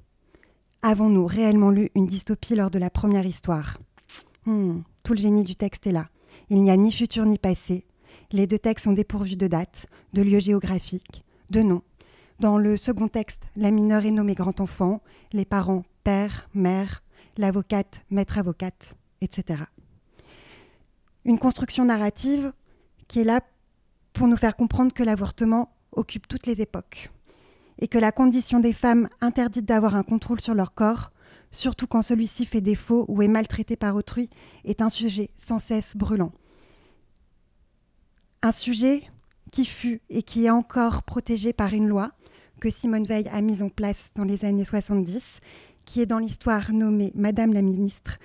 Avons-nous 0.82 1.25
réellement 1.25 1.70
lu 1.70 1.91
une 1.96 2.06
dystopie 2.06 2.56
lors 2.56 2.72
de 2.72 2.79
la 2.79 2.89
première 2.89 3.25
histoire? 3.25 3.77
Hmm, 4.46 4.82
Tout 5.03 5.13
le 5.13 5.20
génie 5.20 5.44
du 5.44 5.56
texte 5.56 5.86
est 5.88 5.91
là. 5.91 6.08
Il 6.50 6.62
n'y 6.62 6.72
a 6.72 6.77
ni 6.77 6.91
futur 6.91 7.25
ni 7.25 7.38
passé. 7.38 7.86
Les 8.32 8.48
deux 8.48 8.60
textes 8.60 8.86
sont 8.86 8.94
dépourvus 8.94 9.36
de 9.36 9.48
date, 9.48 9.88
de 10.13 10.22
lieu 10.22 10.39
géographique, 10.39 11.25
de 11.50 11.62
nom. 11.62 11.82
Dans 12.39 12.58
le 12.58 12.77
second 12.77 13.10
texte, 13.10 13.44
la 13.58 13.72
mineure 13.72 14.06
est 14.06 14.12
nommée 14.12 14.34
grand-enfant, 14.34 15.01
les 15.34 15.46
parents 15.46 15.84
père, 16.06 16.50
mère, 16.53 17.03
l'avocate, 17.38 18.01
maître 18.10 18.38
avocate, 18.38 18.96
etc. 19.20 19.63
Une 21.25 21.38
construction 21.38 21.84
narrative 21.84 22.53
qui 23.10 23.20
est 23.20 23.25
là 23.25 23.41
pour 24.13 24.27
nous 24.27 24.38
faire 24.38 24.56
comprendre 24.56 24.94
que 24.94 25.03
l'avortement 25.03 25.75
occupe 25.91 26.27
toutes 26.29 26.48
les 26.48 26.62
époques 26.62 27.12
et 27.79 27.88
que 27.88 27.98
la 27.98 28.12
condition 28.12 28.59
des 28.59 28.74
femmes 28.74 29.09
interdites 29.21 29.65
d'avoir 29.65 29.95
un 29.95 30.03
contrôle 30.03 30.41
sur 30.41 30.53
leur 30.53 30.74
corps, 30.74 31.12
surtout 31.51 31.88
quand 31.88 32.01
celui-ci 32.01 32.45
fait 32.45 32.62
défaut 32.62 33.05
ou 33.07 33.21
est 33.21 33.27
maltraité 33.27 33.75
par 33.75 33.95
autrui, 33.95 34.29
est 34.65 34.81
un 34.81 34.89
sujet 34.89 35.31
sans 35.38 35.59
cesse 35.59 35.95
brûlant. 35.95 36.31
Un 38.41 38.51
sujet 38.51 39.03
qui 39.51 39.65
fut 39.65 40.01
et 40.09 40.24
qui 40.24 40.45
est 40.45 40.50
encore 40.50 41.03
protégé 41.03 41.53
par 41.53 41.74
une 41.74 41.88
loi 41.88 42.12
que 42.59 42.69
Simone 42.69 43.05
Veil 43.05 43.27
a 43.31 43.41
mise 43.41 43.63
en 43.63 43.69
place 43.69 44.12
dans 44.15 44.25
les 44.25 44.45
années 44.45 44.65
70, 44.65 45.39
qui 45.86 46.01
est 46.01 46.05
dans 46.05 46.19
l'histoire 46.19 46.71
nommée 46.71 47.12
Madame 47.15 47.53
la 47.53 47.62
ministre. 47.62 48.19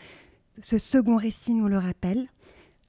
Ce 0.60 0.78
second 0.78 1.16
récit 1.16 1.54
nous 1.54 1.68
le 1.68 1.78
rappelle, 1.78 2.28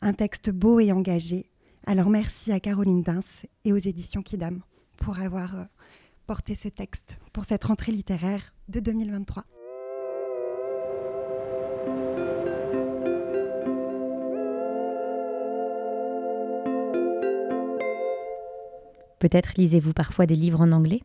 un 0.02 0.14
texte 0.14 0.50
beau 0.50 0.80
et 0.80 0.92
engagé. 0.92 1.50
Alors 1.86 2.10
merci 2.10 2.52
à 2.52 2.60
Caroline 2.60 3.04
Dins 3.04 3.22
et 3.64 3.74
aux 3.74 3.78
éditions 3.78 4.24
Kidam 4.24 4.62
pour 4.98 5.20
avoir 5.20 5.56
euh, 5.56 5.64
porter 6.26 6.56
ce 6.56 6.68
texte 6.68 7.18
pour 7.34 7.46
cette 7.46 7.64
rentrée 7.64 7.92
littéraire 7.92 8.54
de 8.68 8.80
2023. 8.80 9.44
Peut-être 19.20 19.54
lisez-vous 19.58 19.94
parfois 19.94 20.26
des 20.26 20.36
livres 20.36 20.62
en 20.62 20.72
anglais? 20.72 21.02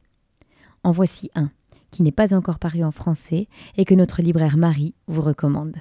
En 0.82 0.92
voici 0.92 1.30
un, 1.34 1.50
qui 1.90 2.02
n'est 2.02 2.12
pas 2.12 2.34
encore 2.34 2.58
paru 2.58 2.82
en 2.82 2.90
français 2.90 3.46
et 3.76 3.84
que 3.84 3.94
notre 3.94 4.22
libraire 4.22 4.56
Marie 4.56 4.94
vous 5.06 5.22
recommande. 5.22 5.76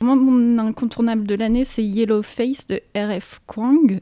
Moi, 0.00 0.16
mon 0.16 0.58
incontournable 0.58 1.26
de 1.26 1.34
l'année, 1.34 1.64
c'est 1.64 1.84
Yellow 1.84 2.22
Face 2.22 2.66
de 2.66 2.80
R.F. 2.96 3.40
Kwang, 3.46 4.00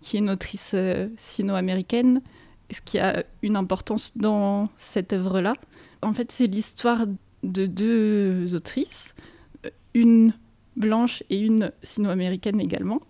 qui 0.00 0.16
est 0.16 0.20
une 0.20 0.30
autrice 0.30 0.72
euh, 0.74 1.08
sino-américaine 1.16 2.22
ce 2.70 2.80
qui 2.80 2.98
a 2.98 3.24
une 3.42 3.56
importance 3.56 4.16
dans 4.16 4.68
cette 4.78 5.12
œuvre-là. 5.12 5.52
En 6.02 6.12
fait, 6.12 6.32
c'est 6.32 6.46
l'histoire 6.46 7.06
de 7.42 7.66
deux 7.66 8.54
autrices, 8.54 9.14
une 9.94 10.32
blanche 10.76 11.22
et 11.30 11.40
une 11.40 11.72
sino-américaine 11.82 12.60
également. 12.60 13.00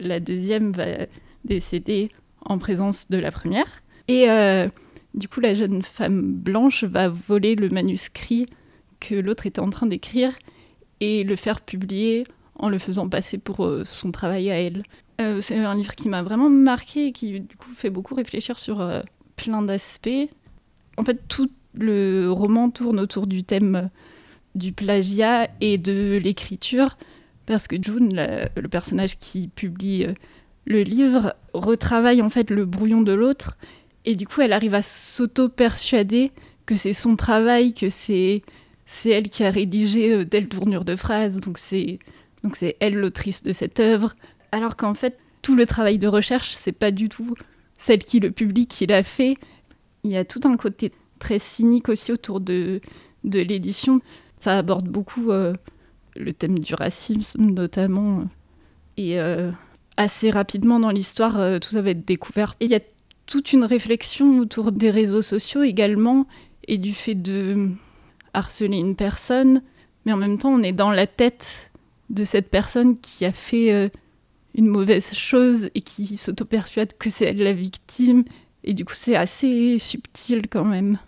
La 0.00 0.20
deuxième 0.20 0.72
va 0.72 1.06
décéder 1.44 2.08
en 2.44 2.58
présence 2.58 3.08
de 3.10 3.18
la 3.18 3.30
première. 3.30 3.82
Et 4.06 4.30
euh, 4.30 4.68
du 5.14 5.28
coup, 5.28 5.40
la 5.40 5.54
jeune 5.54 5.82
femme 5.82 6.32
blanche 6.32 6.84
va 6.84 7.08
voler 7.08 7.54
le 7.54 7.68
manuscrit 7.68 8.46
que 9.00 9.14
l'autre 9.14 9.46
était 9.46 9.60
en 9.60 9.70
train 9.70 9.86
d'écrire 9.86 10.32
et 11.00 11.24
le 11.24 11.36
faire 11.36 11.60
publier 11.60 12.24
en 12.56 12.68
le 12.68 12.78
faisant 12.78 13.08
passer 13.08 13.38
pour 13.38 13.64
euh, 13.64 13.84
son 13.84 14.10
travail 14.10 14.50
à 14.50 14.60
elle. 14.60 14.82
Euh, 15.20 15.40
c'est 15.40 15.56
un 15.56 15.74
livre 15.74 15.94
qui 15.94 16.08
m'a 16.08 16.22
vraiment 16.22 16.48
marqué 16.48 17.06
et 17.06 17.12
qui 17.12 17.40
du 17.40 17.56
coup 17.56 17.70
fait 17.70 17.90
beaucoup 17.90 18.14
réfléchir 18.14 18.58
sur 18.58 18.80
euh, 18.80 19.00
plein 19.36 19.62
d'aspects. 19.62 20.28
En 20.96 21.02
fait, 21.02 21.20
tout 21.26 21.50
le 21.74 22.28
roman 22.30 22.70
tourne 22.70 23.00
autour 23.00 23.26
du 23.26 23.42
thème 23.42 23.90
du 24.54 24.72
plagiat 24.72 25.48
et 25.60 25.76
de 25.76 26.18
l'écriture, 26.22 26.96
parce 27.46 27.66
que 27.66 27.76
June, 27.80 28.14
le 28.56 28.68
personnage 28.68 29.18
qui 29.18 29.48
publie 29.48 30.04
euh, 30.04 30.14
le 30.66 30.82
livre, 30.82 31.34
retravaille 31.52 32.22
en 32.22 32.30
fait 32.30 32.50
le 32.50 32.64
brouillon 32.64 33.00
de 33.00 33.12
l'autre, 33.12 33.58
et 34.04 34.14
du 34.14 34.26
coup 34.26 34.40
elle 34.40 34.52
arrive 34.52 34.74
à 34.74 34.82
s'auto-persuader 34.82 36.30
que 36.64 36.76
c'est 36.76 36.92
son 36.92 37.16
travail, 37.16 37.72
que 37.72 37.88
c'est 37.88 38.42
c'est 38.86 39.10
elle 39.10 39.28
qui 39.28 39.44
a 39.44 39.50
rédigé 39.50 40.26
telle 40.28 40.48
tournure 40.48 40.84
de 40.84 40.96
phrase, 40.96 41.40
donc 41.40 41.58
c'est 41.58 41.98
donc 42.44 42.56
c'est 42.56 42.76
elle 42.80 42.94
l'autrice 42.94 43.42
de 43.42 43.52
cette 43.52 43.80
œuvre, 43.80 44.12
alors 44.52 44.76
qu'en 44.76 44.94
fait, 44.94 45.18
tout 45.42 45.54
le 45.54 45.66
travail 45.66 45.98
de 45.98 46.08
recherche, 46.08 46.54
c'est 46.54 46.72
pas 46.72 46.90
du 46.90 47.08
tout 47.08 47.34
celle 47.78 48.02
qui 48.02 48.20
le 48.20 48.30
publie 48.30 48.66
qui 48.66 48.86
l'a 48.86 49.02
fait. 49.02 49.36
Il 50.04 50.10
y 50.10 50.16
a 50.16 50.24
tout 50.24 50.40
un 50.44 50.56
côté 50.56 50.92
très 51.18 51.38
cynique 51.38 51.88
aussi 51.88 52.12
autour 52.12 52.40
de, 52.40 52.80
de 53.24 53.40
l'édition. 53.40 54.00
Ça 54.40 54.58
aborde 54.58 54.88
beaucoup 54.88 55.30
euh, 55.30 55.54
le 56.16 56.32
thème 56.32 56.58
du 56.58 56.74
racisme, 56.74 57.50
notamment. 57.50 58.24
Et 58.96 59.18
euh, 59.20 59.50
assez 59.96 60.30
rapidement 60.30 60.80
dans 60.80 60.90
l'histoire, 60.90 61.38
euh, 61.38 61.58
tout 61.58 61.70
ça 61.70 61.82
va 61.82 61.90
être 61.90 62.04
découvert. 62.04 62.56
Et 62.60 62.66
il 62.66 62.70
y 62.70 62.76
a 62.76 62.80
toute 63.26 63.52
une 63.52 63.64
réflexion 63.64 64.38
autour 64.38 64.72
des 64.72 64.90
réseaux 64.90 65.22
sociaux 65.22 65.62
également, 65.62 66.26
et 66.66 66.78
du 66.78 66.94
fait 66.94 67.14
de 67.14 67.70
harceler 68.34 68.78
une 68.78 68.96
personne. 68.96 69.62
Mais 70.04 70.12
en 70.12 70.16
même 70.16 70.38
temps, 70.38 70.50
on 70.50 70.62
est 70.62 70.72
dans 70.72 70.90
la 70.90 71.06
tête 71.06 71.70
de 72.10 72.24
cette 72.24 72.50
personne 72.50 72.98
qui 72.98 73.24
a 73.24 73.32
fait 73.32 73.90
une 74.58 74.66
mauvaise 74.66 75.14
chose 75.14 75.70
et 75.76 75.80
qui 75.82 76.16
s'auto-persuade 76.16 76.98
que 76.98 77.10
c'est 77.10 77.26
elle 77.26 77.38
la 77.38 77.52
victime. 77.52 78.24
Et 78.64 78.74
du 78.74 78.84
coup, 78.84 78.92
c'est 78.92 79.14
assez 79.14 79.78
subtil 79.78 80.48
quand 80.48 80.64
même. 80.64 80.98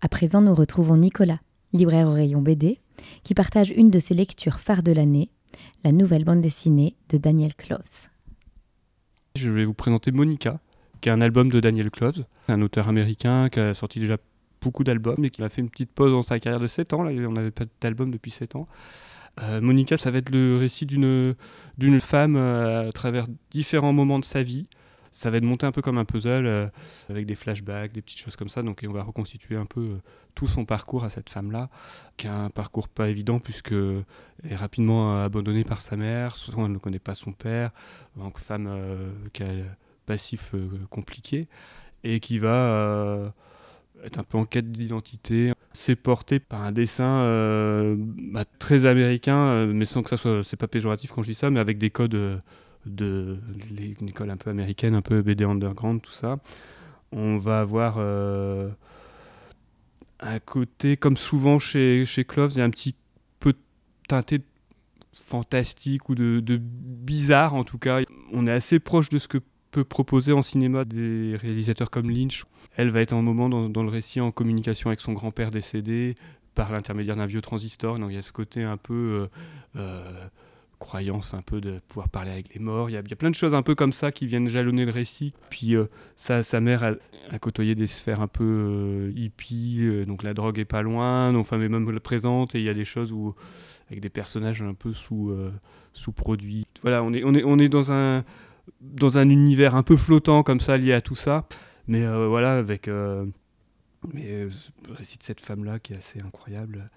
À 0.00 0.08
présent, 0.08 0.40
nous 0.40 0.54
retrouvons 0.54 0.96
Nicolas, 0.96 1.40
libraire 1.72 2.06
au 2.06 2.12
rayon 2.12 2.40
BD, 2.40 2.78
qui 3.24 3.34
partage 3.34 3.70
une 3.76 3.90
de 3.90 3.98
ses 3.98 4.14
lectures 4.14 4.60
phares 4.60 4.84
de 4.84 4.92
l'année, 4.92 5.28
la 5.82 5.90
nouvelle 5.90 6.24
bande 6.24 6.40
dessinée 6.40 6.94
de 7.08 7.16
Daniel 7.16 7.56
Cloves. 7.56 8.08
Je 9.34 9.50
vais 9.50 9.64
vous 9.64 9.74
présenter 9.74 10.12
Monica, 10.12 10.60
qui 11.00 11.08
est 11.08 11.12
un 11.12 11.20
album 11.20 11.50
de 11.50 11.58
Daniel 11.58 11.90
Cloves, 11.90 12.24
un 12.48 12.62
auteur 12.62 12.88
américain 12.88 13.48
qui 13.48 13.60
a 13.60 13.74
sorti 13.74 14.00
déjà 14.00 14.16
beaucoup 14.60 14.84
d'albums 14.84 15.24
et 15.24 15.30
qui 15.30 15.42
a 15.42 15.48
fait 15.48 15.60
une 15.60 15.70
petite 15.70 15.92
pause 15.92 16.12
dans 16.12 16.22
sa 16.22 16.38
carrière 16.40 16.60
de 16.60 16.66
7 16.66 16.92
ans. 16.94 17.02
Là, 17.02 17.10
on 17.28 17.32
n'avait 17.32 17.50
pas 17.50 17.64
d'album 17.80 18.10
depuis 18.10 18.30
7 18.30 18.56
ans. 18.56 18.68
Euh, 19.42 19.60
Monica, 19.60 19.96
ça 19.96 20.10
va 20.10 20.18
être 20.18 20.30
le 20.30 20.56
récit 20.56 20.86
d'une, 20.86 21.34
femme 22.00 22.36
euh, 22.36 22.88
à 22.88 22.92
travers 22.92 23.26
différents 23.50 23.92
moments 23.92 24.18
de 24.18 24.24
sa 24.24 24.42
vie. 24.42 24.66
Ça 25.10 25.30
va 25.30 25.36
être 25.36 25.44
monté 25.44 25.64
un 25.64 25.70
peu 25.70 25.80
comme 25.80 25.98
un 25.98 26.04
puzzle 26.04 26.46
euh, 26.46 26.66
avec 27.08 27.26
des 27.26 27.34
flashbacks, 27.36 27.92
des 27.92 28.02
petites 28.02 28.18
choses 28.18 28.36
comme 28.36 28.48
ça. 28.48 28.62
Donc, 28.62 28.84
on 28.86 28.92
va 28.92 29.02
reconstituer 29.02 29.56
un 29.56 29.66
peu 29.66 29.98
tout 30.34 30.48
son 30.48 30.64
parcours 30.64 31.04
à 31.04 31.08
cette 31.08 31.30
femme-là, 31.30 31.68
qui 32.16 32.26
a 32.26 32.34
un 32.34 32.50
parcours 32.50 32.88
pas 32.88 33.08
évident 33.08 33.38
puisque 33.38 33.72
elle 33.72 34.04
est 34.50 34.56
rapidement 34.56 35.22
abandonnée 35.22 35.62
par 35.62 35.82
sa 35.82 35.96
mère. 35.96 36.36
Souvent, 36.36 36.66
elle 36.66 36.72
ne 36.72 36.78
connaît 36.78 36.98
pas 36.98 37.14
son 37.14 37.32
père. 37.32 37.70
Donc, 38.16 38.38
femme 38.38 38.68
qui 39.32 39.44
a 39.44 39.46
passif 40.06 40.50
euh, 40.54 40.68
compliqué 40.90 41.48
et 42.04 42.20
qui 42.20 42.38
va 42.38 42.54
euh, 42.54 43.28
être 44.04 44.18
un 44.18 44.22
peu 44.22 44.38
en 44.38 44.44
quête 44.44 44.70
d'identité. 44.70 45.52
C'est 45.72 45.96
porté 45.96 46.38
par 46.38 46.62
un 46.62 46.70
dessin 46.70 47.22
euh, 47.22 47.96
bah, 47.98 48.44
très 48.58 48.86
américain, 48.86 49.66
mais 49.66 49.86
sans 49.86 50.02
que 50.02 50.10
ça 50.10 50.16
soit, 50.16 50.44
c'est 50.44 50.56
pas 50.56 50.68
péjoratif 50.68 51.10
quand 51.10 51.22
je 51.22 51.30
dis 51.30 51.34
ça, 51.34 51.50
mais 51.50 51.60
avec 51.60 51.78
des 51.78 51.90
codes 51.90 52.42
de, 52.86 53.38
une 54.00 54.08
école 54.08 54.30
un 54.30 54.36
peu 54.36 54.50
américaine, 54.50 54.94
un 54.94 55.02
peu 55.02 55.22
BD 55.22 55.44
underground, 55.44 56.00
tout 56.00 56.12
ça. 56.12 56.38
On 57.10 57.38
va 57.38 57.60
avoir 57.60 57.98
un 60.20 60.38
côté, 60.40 60.96
comme 60.96 61.16
souvent 61.16 61.58
chez, 61.58 62.04
chez 62.04 62.24
Cloves, 62.24 62.52
il 62.52 62.58
y 62.58 62.60
a 62.60 62.64
un 62.64 62.70
petit 62.70 62.94
peu 63.40 63.54
teinté 64.08 64.38
de 64.38 64.44
fantastique 65.12 66.08
ou 66.08 66.14
de, 66.14 66.40
de 66.40 66.56
bizarre 66.58 67.54
en 67.54 67.64
tout 67.64 67.78
cas. 67.78 68.00
On 68.32 68.46
est 68.46 68.52
assez 68.52 68.78
proche 68.78 69.08
de 69.08 69.18
ce 69.18 69.28
que 69.28 69.38
peut 69.74 69.82
proposer 69.82 70.32
en 70.32 70.40
cinéma 70.40 70.84
des 70.84 71.36
réalisateurs 71.36 71.90
comme 71.90 72.08
Lynch. 72.08 72.44
Elle 72.76 72.90
va 72.90 73.00
être 73.00 73.12
un 73.12 73.22
moment 73.22 73.48
dans, 73.48 73.82
le 73.82 73.88
récit 73.88 74.20
en 74.20 74.30
communication 74.30 74.88
avec 74.88 75.00
son 75.00 75.12
grand-père 75.12 75.50
décédé 75.50 76.14
par 76.54 76.70
l'intermédiaire 76.70 77.16
d'un 77.16 77.26
vieux 77.26 77.40
transistor. 77.40 77.98
Donc 77.98 78.10
il 78.10 78.14
y 78.14 78.18
a 78.18 78.22
ce 78.22 78.30
côté 78.30 78.62
un 78.62 78.76
peu 78.76 79.28
euh, 79.74 79.80
euh, 79.80 80.26
croyance 80.78 81.34
un 81.34 81.42
peu 81.42 81.60
de 81.60 81.80
pouvoir 81.88 82.08
parler 82.08 82.30
avec 82.30 82.54
les 82.54 82.60
morts. 82.60 82.88
Il 82.88 82.92
y, 82.92 82.96
a, 82.96 83.02
plein 83.02 83.30
de 83.30 83.34
choses 83.34 83.52
un 83.52 83.62
peu 83.62 83.74
comme 83.74 83.92
ça 83.92 84.12
qui 84.12 84.28
viennent 84.28 84.48
jalonner 84.48 84.84
le 84.84 84.92
récit. 84.92 85.32
Puis 85.50 85.74
sa, 86.14 86.44
sa 86.44 86.60
mère 86.60 86.84
a, 86.84 87.38
côtoyé 87.40 87.74
des 87.74 87.88
sphères 87.88 88.20
un 88.20 88.28
peu 88.28 89.12
hippies, 89.16 90.04
donc 90.06 90.22
la 90.22 90.34
drogue 90.34 90.60
est 90.60 90.64
pas 90.64 90.82
loin, 90.82 91.32
nos 91.32 91.42
femmes 91.42 91.62
est 91.62 91.68
même 91.68 91.98
présente, 91.98 92.54
et 92.54 92.60
il 92.60 92.64
y 92.64 92.68
a 92.68 92.74
des 92.74 92.84
choses 92.84 93.10
où, 93.10 93.34
avec 93.88 94.00
des 94.00 94.08
personnages 94.08 94.62
un 94.62 94.74
peu 94.74 94.92
sous, 94.92 95.34
sous-produits. 95.94 96.64
Voilà, 96.82 97.02
on 97.02 97.12
est, 97.12 97.24
on, 97.24 97.34
est, 97.34 97.42
on 97.42 97.58
est 97.58 97.68
dans 97.68 97.90
un 97.90 98.24
dans 98.80 99.18
un 99.18 99.28
univers 99.28 99.74
un 99.74 99.82
peu 99.82 99.96
flottant 99.96 100.42
comme 100.42 100.60
ça 100.60 100.76
lié 100.76 100.92
à 100.92 101.00
tout 101.00 101.16
ça. 101.16 101.46
Mais 101.86 102.06
voilà, 102.26 102.56
avec 102.56 102.88
mais 104.12 104.26
euh, 104.26 104.50
le 104.88 104.94
récit 104.94 105.18
de 105.18 105.22
cette 105.22 105.40
femme-là 105.40 105.78
qui 105.78 105.92
est 105.92 105.96
assez 105.96 106.20
incroyable 106.22 106.90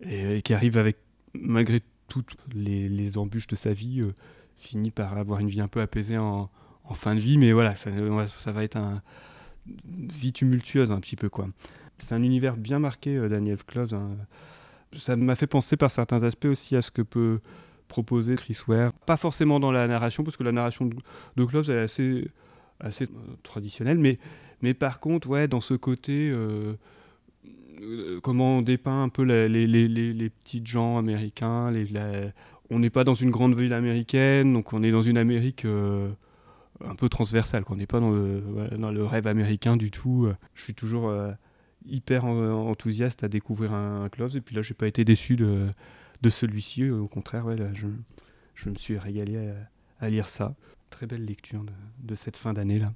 et, 0.00 0.42
qui 0.42 0.54
arrive 0.54 0.78
avec, 0.78 0.96
malgré 1.34 1.82
toutes 2.08 2.36
les, 2.54 3.18
embûches 3.18 3.48
de 3.48 3.56
sa 3.56 3.72
vie, 3.72 4.00
euh, 4.00 4.14
finit 4.56 4.90
par 4.90 5.18
avoir 5.18 5.40
une 5.40 5.48
vie 5.48 5.60
un 5.60 5.68
peu 5.68 5.80
apaisée 5.80 6.18
en, 6.18 6.50
fin 6.94 7.14
de 7.14 7.20
vie. 7.20 7.36
Mais 7.36 7.52
voilà, 7.52 7.74
ça, 7.74 7.90
va 8.52 8.64
être 8.64 8.76
une 8.76 10.08
vie 10.08 10.32
tumultueuse 10.32 10.90
un 10.90 11.00
petit 11.00 11.16
peu 11.16 11.28
quoi. 11.28 11.48
C'est 11.98 12.14
un 12.14 12.22
univers 12.22 12.56
bien 12.56 12.78
marqué, 12.78 13.16
euh, 13.16 13.28
Daniel 13.28 13.62
Close. 13.64 13.92
Hein. 13.92 14.16
Ça 14.96 15.16
m'a 15.16 15.34
fait 15.34 15.46
penser 15.46 15.76
par 15.76 15.90
certains 15.90 16.22
aspects 16.22 16.46
aussi 16.46 16.76
à 16.76 16.82
ce 16.82 16.90
que 16.90 17.02
peut 17.02 17.40
proposer 17.88 18.36
Chris 18.36 18.58
Ware. 18.68 18.92
Pas 19.06 19.16
forcément 19.16 19.58
dans 19.58 19.72
la 19.72 19.88
narration, 19.88 20.22
parce 20.24 20.36
que 20.36 20.44
la 20.44 20.52
narration 20.52 20.86
de, 20.86 20.96
de 21.36 21.44
Close 21.44 21.70
est 21.70 21.78
assez, 21.78 22.30
assez 22.80 23.08
traditionnelle, 23.42 23.98
mais 23.98 24.18
mais 24.62 24.74
par 24.74 25.00
contre, 25.00 25.28
ouais, 25.28 25.48
dans 25.48 25.60
ce 25.60 25.74
côté, 25.74 26.30
euh, 26.30 26.74
euh, 27.80 28.20
comment 28.20 28.58
on 28.58 28.62
dépeint 28.62 29.02
un 29.02 29.08
peu 29.08 29.22
les, 29.22 29.48
les, 29.48 29.66
les, 29.66 30.12
les 30.12 30.32
gens 30.64 30.98
américains, 30.98 31.72
on 32.70 32.78
n'est 32.78 32.90
pas 32.90 33.04
dans 33.04 33.14
une 33.14 33.30
grande 33.30 33.54
ville 33.54 33.72
américaine, 33.72 34.52
donc 34.52 34.72
on 34.72 34.82
est 34.82 34.90
dans 34.90 35.02
une 35.02 35.16
Amérique 35.16 35.64
euh, 35.64 36.08
un 36.84 36.94
peu 36.94 37.08
transversale. 37.08 37.64
On 37.68 37.76
n'est 37.76 37.86
pas 37.86 38.00
dans 38.00 38.10
le, 38.10 38.42
dans 38.78 38.90
le, 38.90 39.04
rêve 39.04 39.26
américain 39.26 39.76
du 39.76 39.90
tout. 39.90 40.28
Je 40.54 40.62
suis 40.62 40.74
toujours 40.74 41.12
hyper 41.86 42.24
enthousiaste 42.24 43.24
à 43.24 43.28
découvrir 43.28 43.72
un, 43.72 44.04
un, 44.04 44.08
Close, 44.08 44.36
et 44.36 44.40
puis 44.40 44.56
là, 44.56 44.62
j'ai 44.62 44.74
pas 44.74 44.88
été 44.88 45.04
déçu 45.04 45.36
de, 45.36 45.68
de 46.22 46.30
celui-ci. 46.30 46.90
Au 46.90 47.06
contraire, 47.06 47.46
ouais, 47.46 47.56
là, 47.56 47.72
je, 47.74 47.88
je, 48.54 48.70
me 48.70 48.74
suis 48.74 48.98
régalé 48.98 49.36
à, 49.38 50.04
à, 50.06 50.10
lire 50.10 50.28
ça. 50.28 50.54
Très 50.90 51.06
belle 51.06 51.24
lecture 51.24 51.64
de, 51.64 51.72
de 52.00 52.14
cette 52.14 52.36
fin 52.36 52.52
d'année 52.52 52.78
là. 52.78 52.92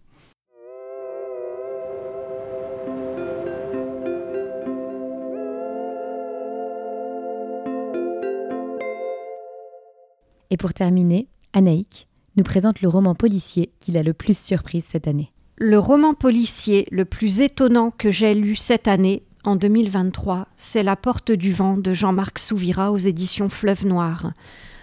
Et 10.50 10.59
pour 10.59 10.75
terminer, 10.75 11.29
Anaïk 11.55 12.09
nous 12.37 12.45
présente 12.45 12.83
le 12.83 12.88
roman 12.88 13.14
policier 13.14 13.73
qui 13.81 13.91
l'a 13.93 14.02
le 14.02 14.12
plus 14.12 14.37
surprise 14.37 14.85
cette 14.85 15.09
année. 15.09 15.33
Le 15.57 15.79
roman 15.79 16.12
policier 16.12 16.87
le 16.91 17.05
plus 17.07 17.41
étonnant 17.41 17.91
que 17.91 18.11
j'ai 18.11 18.35
lu 18.35 18.55
cette 18.55 18.87
année, 18.87 19.23
en 19.45 19.57
2023, 19.57 20.47
c'est 20.57 20.83
La 20.83 20.97
Porte 20.97 21.33
du 21.33 21.53
Vent 21.53 21.77
de 21.77 21.93
Jean-Marc 21.93 22.39
Souvira 22.39 22.93
aux 22.93 22.99
éditions 22.99 23.49
Fleuve 23.49 23.87
Noir. 23.87 24.33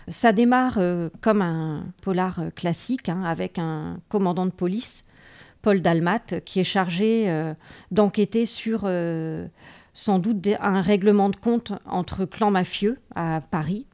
Ça 0.09 0.33
démarre 0.33 0.77
euh, 0.77 1.09
comme 1.21 1.41
un 1.41 1.85
polar 2.01 2.39
euh, 2.39 2.49
classique, 2.49 3.09
hein, 3.09 3.23
avec 3.23 3.57
un 3.57 3.99
commandant 4.09 4.45
de 4.45 4.51
police, 4.51 5.05
Paul 5.61 5.81
Dalmat, 5.81 6.41
qui 6.45 6.59
est 6.59 6.65
chargé 6.65 7.29
euh, 7.29 7.53
d'enquêter 7.91 8.45
sur 8.45 8.89
sans 9.93 10.19
doute 10.19 10.47
un 10.59 10.81
règlement 10.81 11.29
de 11.29 11.35
compte 11.35 11.73
entre 11.85 12.25
clans 12.25 12.51
mafieux 12.51 12.97
à 13.15 13.41
Paris. 13.51 13.85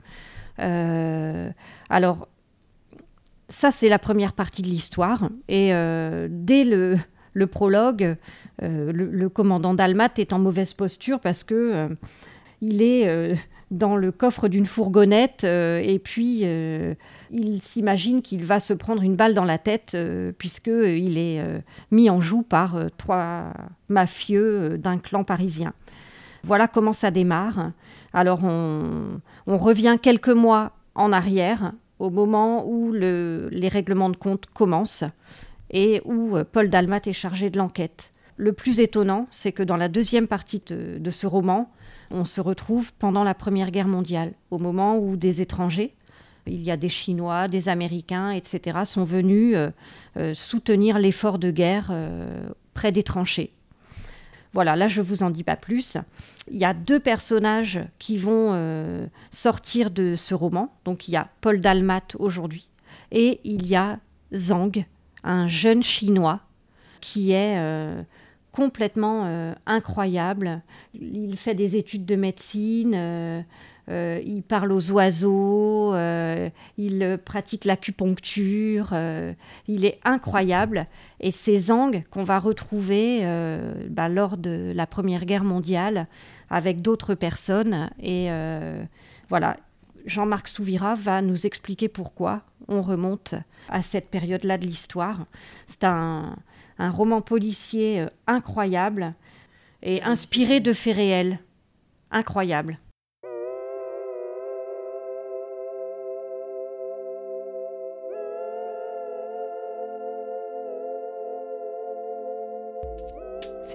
Alors, 1.90 2.28
ça, 3.50 3.72
c'est 3.72 3.90
la 3.90 4.00
première 4.00 4.34
partie 4.34 4.62
de 4.62 4.68
l'histoire. 4.68 5.30
Et 5.48 5.70
dès 6.30 6.64
le, 6.64 6.98
prologue, 7.44 8.16
euh, 8.64 8.92
le, 8.94 9.30
commandant 9.30 9.74
Dalmat 9.74 10.14
est 10.18 10.34
en 10.34 10.40
mauvaise 10.40 10.74
posture 10.74 11.20
parce 11.20 11.44
que 11.44 11.90
il 12.62 12.82
est 12.82 13.36
dans 13.70 13.98
le 13.98 14.12
coffre 14.12 14.48
d'une 14.48 14.66
fourgonnette 14.66 15.44
et 15.44 16.00
puis 16.04 16.46
il 17.32 17.62
s'imagine 17.62 18.22
qu'il 18.22 18.46
va 18.46 18.60
se 18.60 18.74
prendre 18.74 19.04
une 19.04 19.16
balle 19.16 19.34
dans 19.34 19.44
la 19.44 19.58
tête 19.58 19.98
puisqu'il 20.38 21.18
est 21.18 21.42
mis 21.92 22.10
en 22.10 22.22
joue 22.22 22.44
par 22.44 22.78
trois 22.98 23.52
mafieux 23.90 24.78
d'un 24.78 24.98
clan 24.98 25.24
parisien. 25.24 25.74
Voilà 26.46 26.68
comment 26.68 26.94
ça 26.94 27.12
démarre. 27.12 27.72
Alors 28.14 28.44
on, 28.44 29.20
revient 29.48 29.98
quelques 30.02 30.30
mois 30.30 30.72
en 30.94 31.12
arrière, 31.12 31.74
au 32.00 32.10
moment 32.10 32.66
où 32.68 32.94
les 32.94 33.68
règlements 33.68 34.10
de 34.10 34.16
compte 34.16 34.46
commencent 34.48 35.04
et 35.70 36.01
où 36.06 36.36
euh, 36.36 36.44
Paul 36.50 36.70
Dalmat 36.70 37.01
est 37.06 37.14
chargé 37.14 37.50
de 37.50 37.58
l'enquête. 37.58 38.12
Le 38.38 38.54
plus 38.54 38.80
étonnant, 38.80 39.28
c'est 39.32 39.51
que 39.51 39.64
dans 39.64 39.78
la 39.78 39.88
deuxième 39.88 40.28
partie 40.28 40.62
de, 40.68 41.10
ce 41.10 41.25
roman, 41.25 41.72
on 42.12 42.25
se 42.25 42.42
retrouve 42.42 42.92
pendant 42.94 43.24
la 43.24 43.34
Première 43.34 43.72
Guerre 43.72 43.88
mondiale, 43.88 44.34
au 44.51 44.58
moment 44.58 44.98
où 44.98 45.16
des 45.16 45.42
étrangers, 45.42 45.94
il 46.46 46.62
y 46.62 46.70
a 46.70 46.78
des 46.78 46.90
Chinois, 46.90 47.48
des 47.48 47.70
Américains, 47.70 48.32
etc., 48.32 48.80
sont 48.86 49.06
venus 49.06 49.56
euh, 49.56 49.70
euh, 50.18 50.34
soutenir 50.34 51.00
l'effort 51.00 51.40
de 51.40 51.50
guerre 51.50 51.94
près 52.74 52.92
des 52.92 53.04
tranchées. 53.04 53.54
Voilà, 54.54 54.75
là 54.75 54.88
je 54.88 55.01
vous 55.01 55.24
en 55.24 55.30
dis 55.30 55.44
pas 55.44 55.56
plus. 55.56 55.98
Il 56.50 56.58
y 56.58 56.66
a 56.66 56.74
deux 56.74 57.00
personnages 57.00 57.82
qui 58.00 58.18
vont 58.18 59.10
sortir 59.30 59.92
de 59.92 60.16
ce 60.16 60.34
roman. 60.34 60.74
Donc 60.86 61.08
il 61.08 61.12
y 61.12 61.18
a 61.18 61.28
Paul 61.42 61.60
Dalmat 61.60 62.16
aujourd'hui 62.20 62.70
et 63.12 63.42
il 63.44 63.68
y 63.68 63.75
a 63.75 64.00
Zhang, 64.34 64.86
un 65.25 65.48
jeune 65.48 65.83
chinois 65.83 66.40
qui 67.01 67.33
est 67.33 67.57
euh, 67.57 68.01
complètement 68.51 69.24
euh, 69.25 69.53
incroyable. 69.66 70.61
Il 70.94 71.35
fait 71.35 71.55
des 71.55 71.75
études 71.75 72.05
de 72.05 72.16
médecine. 72.16 72.94
Euh, 72.96 73.42
il 74.25 74.42
parle 74.42 74.72
aux 74.72 74.92
oiseaux, 74.92 75.94
il 76.75 77.20
pratique 77.24 77.66
l'acupuncture, 77.66 78.96
il 79.68 79.85
est 79.85 80.00
incroyable. 80.03 80.88
Et 81.20 81.29
ces 81.29 81.57
Zang 81.57 82.01
qu'on 82.09 82.24
va 82.24 82.40
retrouver 82.40 83.22
bah, 83.92 84.09
lors 84.09 84.38
de 84.38 84.72
la 84.74 84.88
Première 84.88 85.25
Guerre 85.25 85.44
mondiale 85.44 86.07
avec 86.50 86.81
d'autres 86.81 87.14
personnes. 87.14 87.92
Et 88.01 88.29
voilà, 89.29 89.57
Jean-Marc 90.05 90.48
Souvira 90.48 90.96
va 90.96 91.22
nous 91.22 91.46
expliquer 91.46 91.89
pourquoi 91.89 92.41
on 92.68 92.81
remonte 92.81 93.35
à 93.70 93.81
cette 93.81 94.09
période-là 94.09 94.57
de 94.57 94.65
l'histoire. 94.65 95.25
C'est 95.68 95.83
un, 95.83 96.35
roman 96.77 97.22
policier 97.22 98.05
incroyable 98.27 99.13
et 99.81 100.03
inspiré 100.03 100.59
de 100.59 100.74
faits 100.74 100.96
réels. 100.96 101.39
Incroyable. 102.11 102.79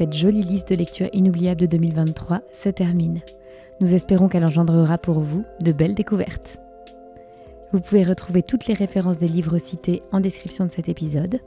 cette 0.00 0.14
jolie 0.14 0.44
liste 0.44 0.70
de 0.70 0.76
lectures 0.76 1.10
inoubliables 1.12 1.60
de 1.60 1.66
2023 1.66 2.40
se 2.54 2.70
termine. 2.70 3.20
Nous 3.80 3.94
espérons 3.94 4.28
qu'elle 4.28 4.44
engendrera 4.44 4.98
pour 4.98 5.20
vous 5.20 5.44
de 5.60 5.72
belles 5.72 5.94
découvertes. 5.94 6.58
Vous 7.72 7.80
pouvez 7.80 8.02
retrouver 8.02 8.42
toutes 8.42 8.66
les 8.66 8.74
références 8.74 9.18
des 9.18 9.28
livres 9.28 9.58
cités 9.58 10.02
en 10.12 10.20
description 10.20 10.66
de 10.66 10.70
cet 10.70 10.88
épisode. 10.88 11.38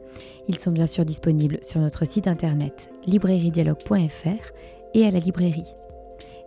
Ils 0.47 0.57
sont 0.57 0.71
bien 0.71 0.87
sûr 0.87 1.05
disponibles 1.05 1.59
sur 1.61 1.79
notre 1.79 2.05
site 2.05 2.27
internet 2.27 2.89
librairiedialogue.fr 3.05 4.51
et 4.93 5.05
à 5.05 5.11
la 5.11 5.19
librairie. 5.19 5.75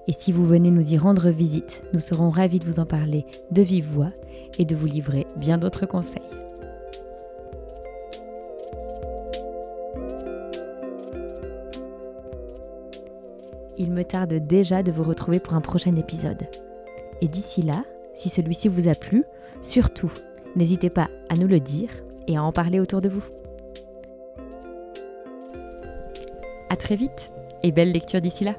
Et 0.09 0.13
si 0.19 0.33
vous 0.33 0.47
venez 0.47 0.71
nous 0.71 0.95
y 0.95 0.99
rendre 0.99 1.29
visite, 1.31 1.83
nous 1.93 2.01
serons 2.01 2.31
ravis 2.31 2.59
de 2.59 2.65
vous 2.65 2.81
en 2.81 2.87
parler 2.87 3.27
de 3.51 3.63
vive 3.63 3.89
voix 3.93 4.13
et 4.59 4.65
de 4.65 4.75
vous 4.75 4.87
livrer 4.87 5.27
bien 5.37 5.59
d'autres 5.59 5.87
conseils. 5.87 6.46
Il 13.79 13.93
me 13.93 14.05
tarde 14.05 14.35
déjà 14.35 14.83
de 14.83 14.93
vous 14.93 15.03
retrouver 15.03 15.41
pour 15.41 15.55
un 15.55 15.61
prochain 15.61 15.95
épisode. 15.97 16.49
Et 17.21 17.29
d'ici 17.29 17.63
là, 17.63 17.85
si 18.15 18.29
celui-ci 18.29 18.69
vous 18.69 18.89
a 18.89 18.95
plu, 18.95 19.25
surtout, 19.63 20.13
n'hésitez 20.55 20.91
pas 20.91 21.09
à 21.29 21.37
nous 21.37 21.47
le 21.47 21.61
dire 21.61 21.91
et 22.27 22.37
à 22.37 22.43
en 22.43 22.53
parler 22.53 22.81
autour 22.81 23.01
de 23.01 23.09
vous. 23.09 23.25
A 26.69 26.77
très 26.77 26.97
vite 26.97 27.33
et 27.63 27.73
belle 27.73 27.93
lecture 27.93 28.21
d'ici 28.21 28.45
là 28.45 28.55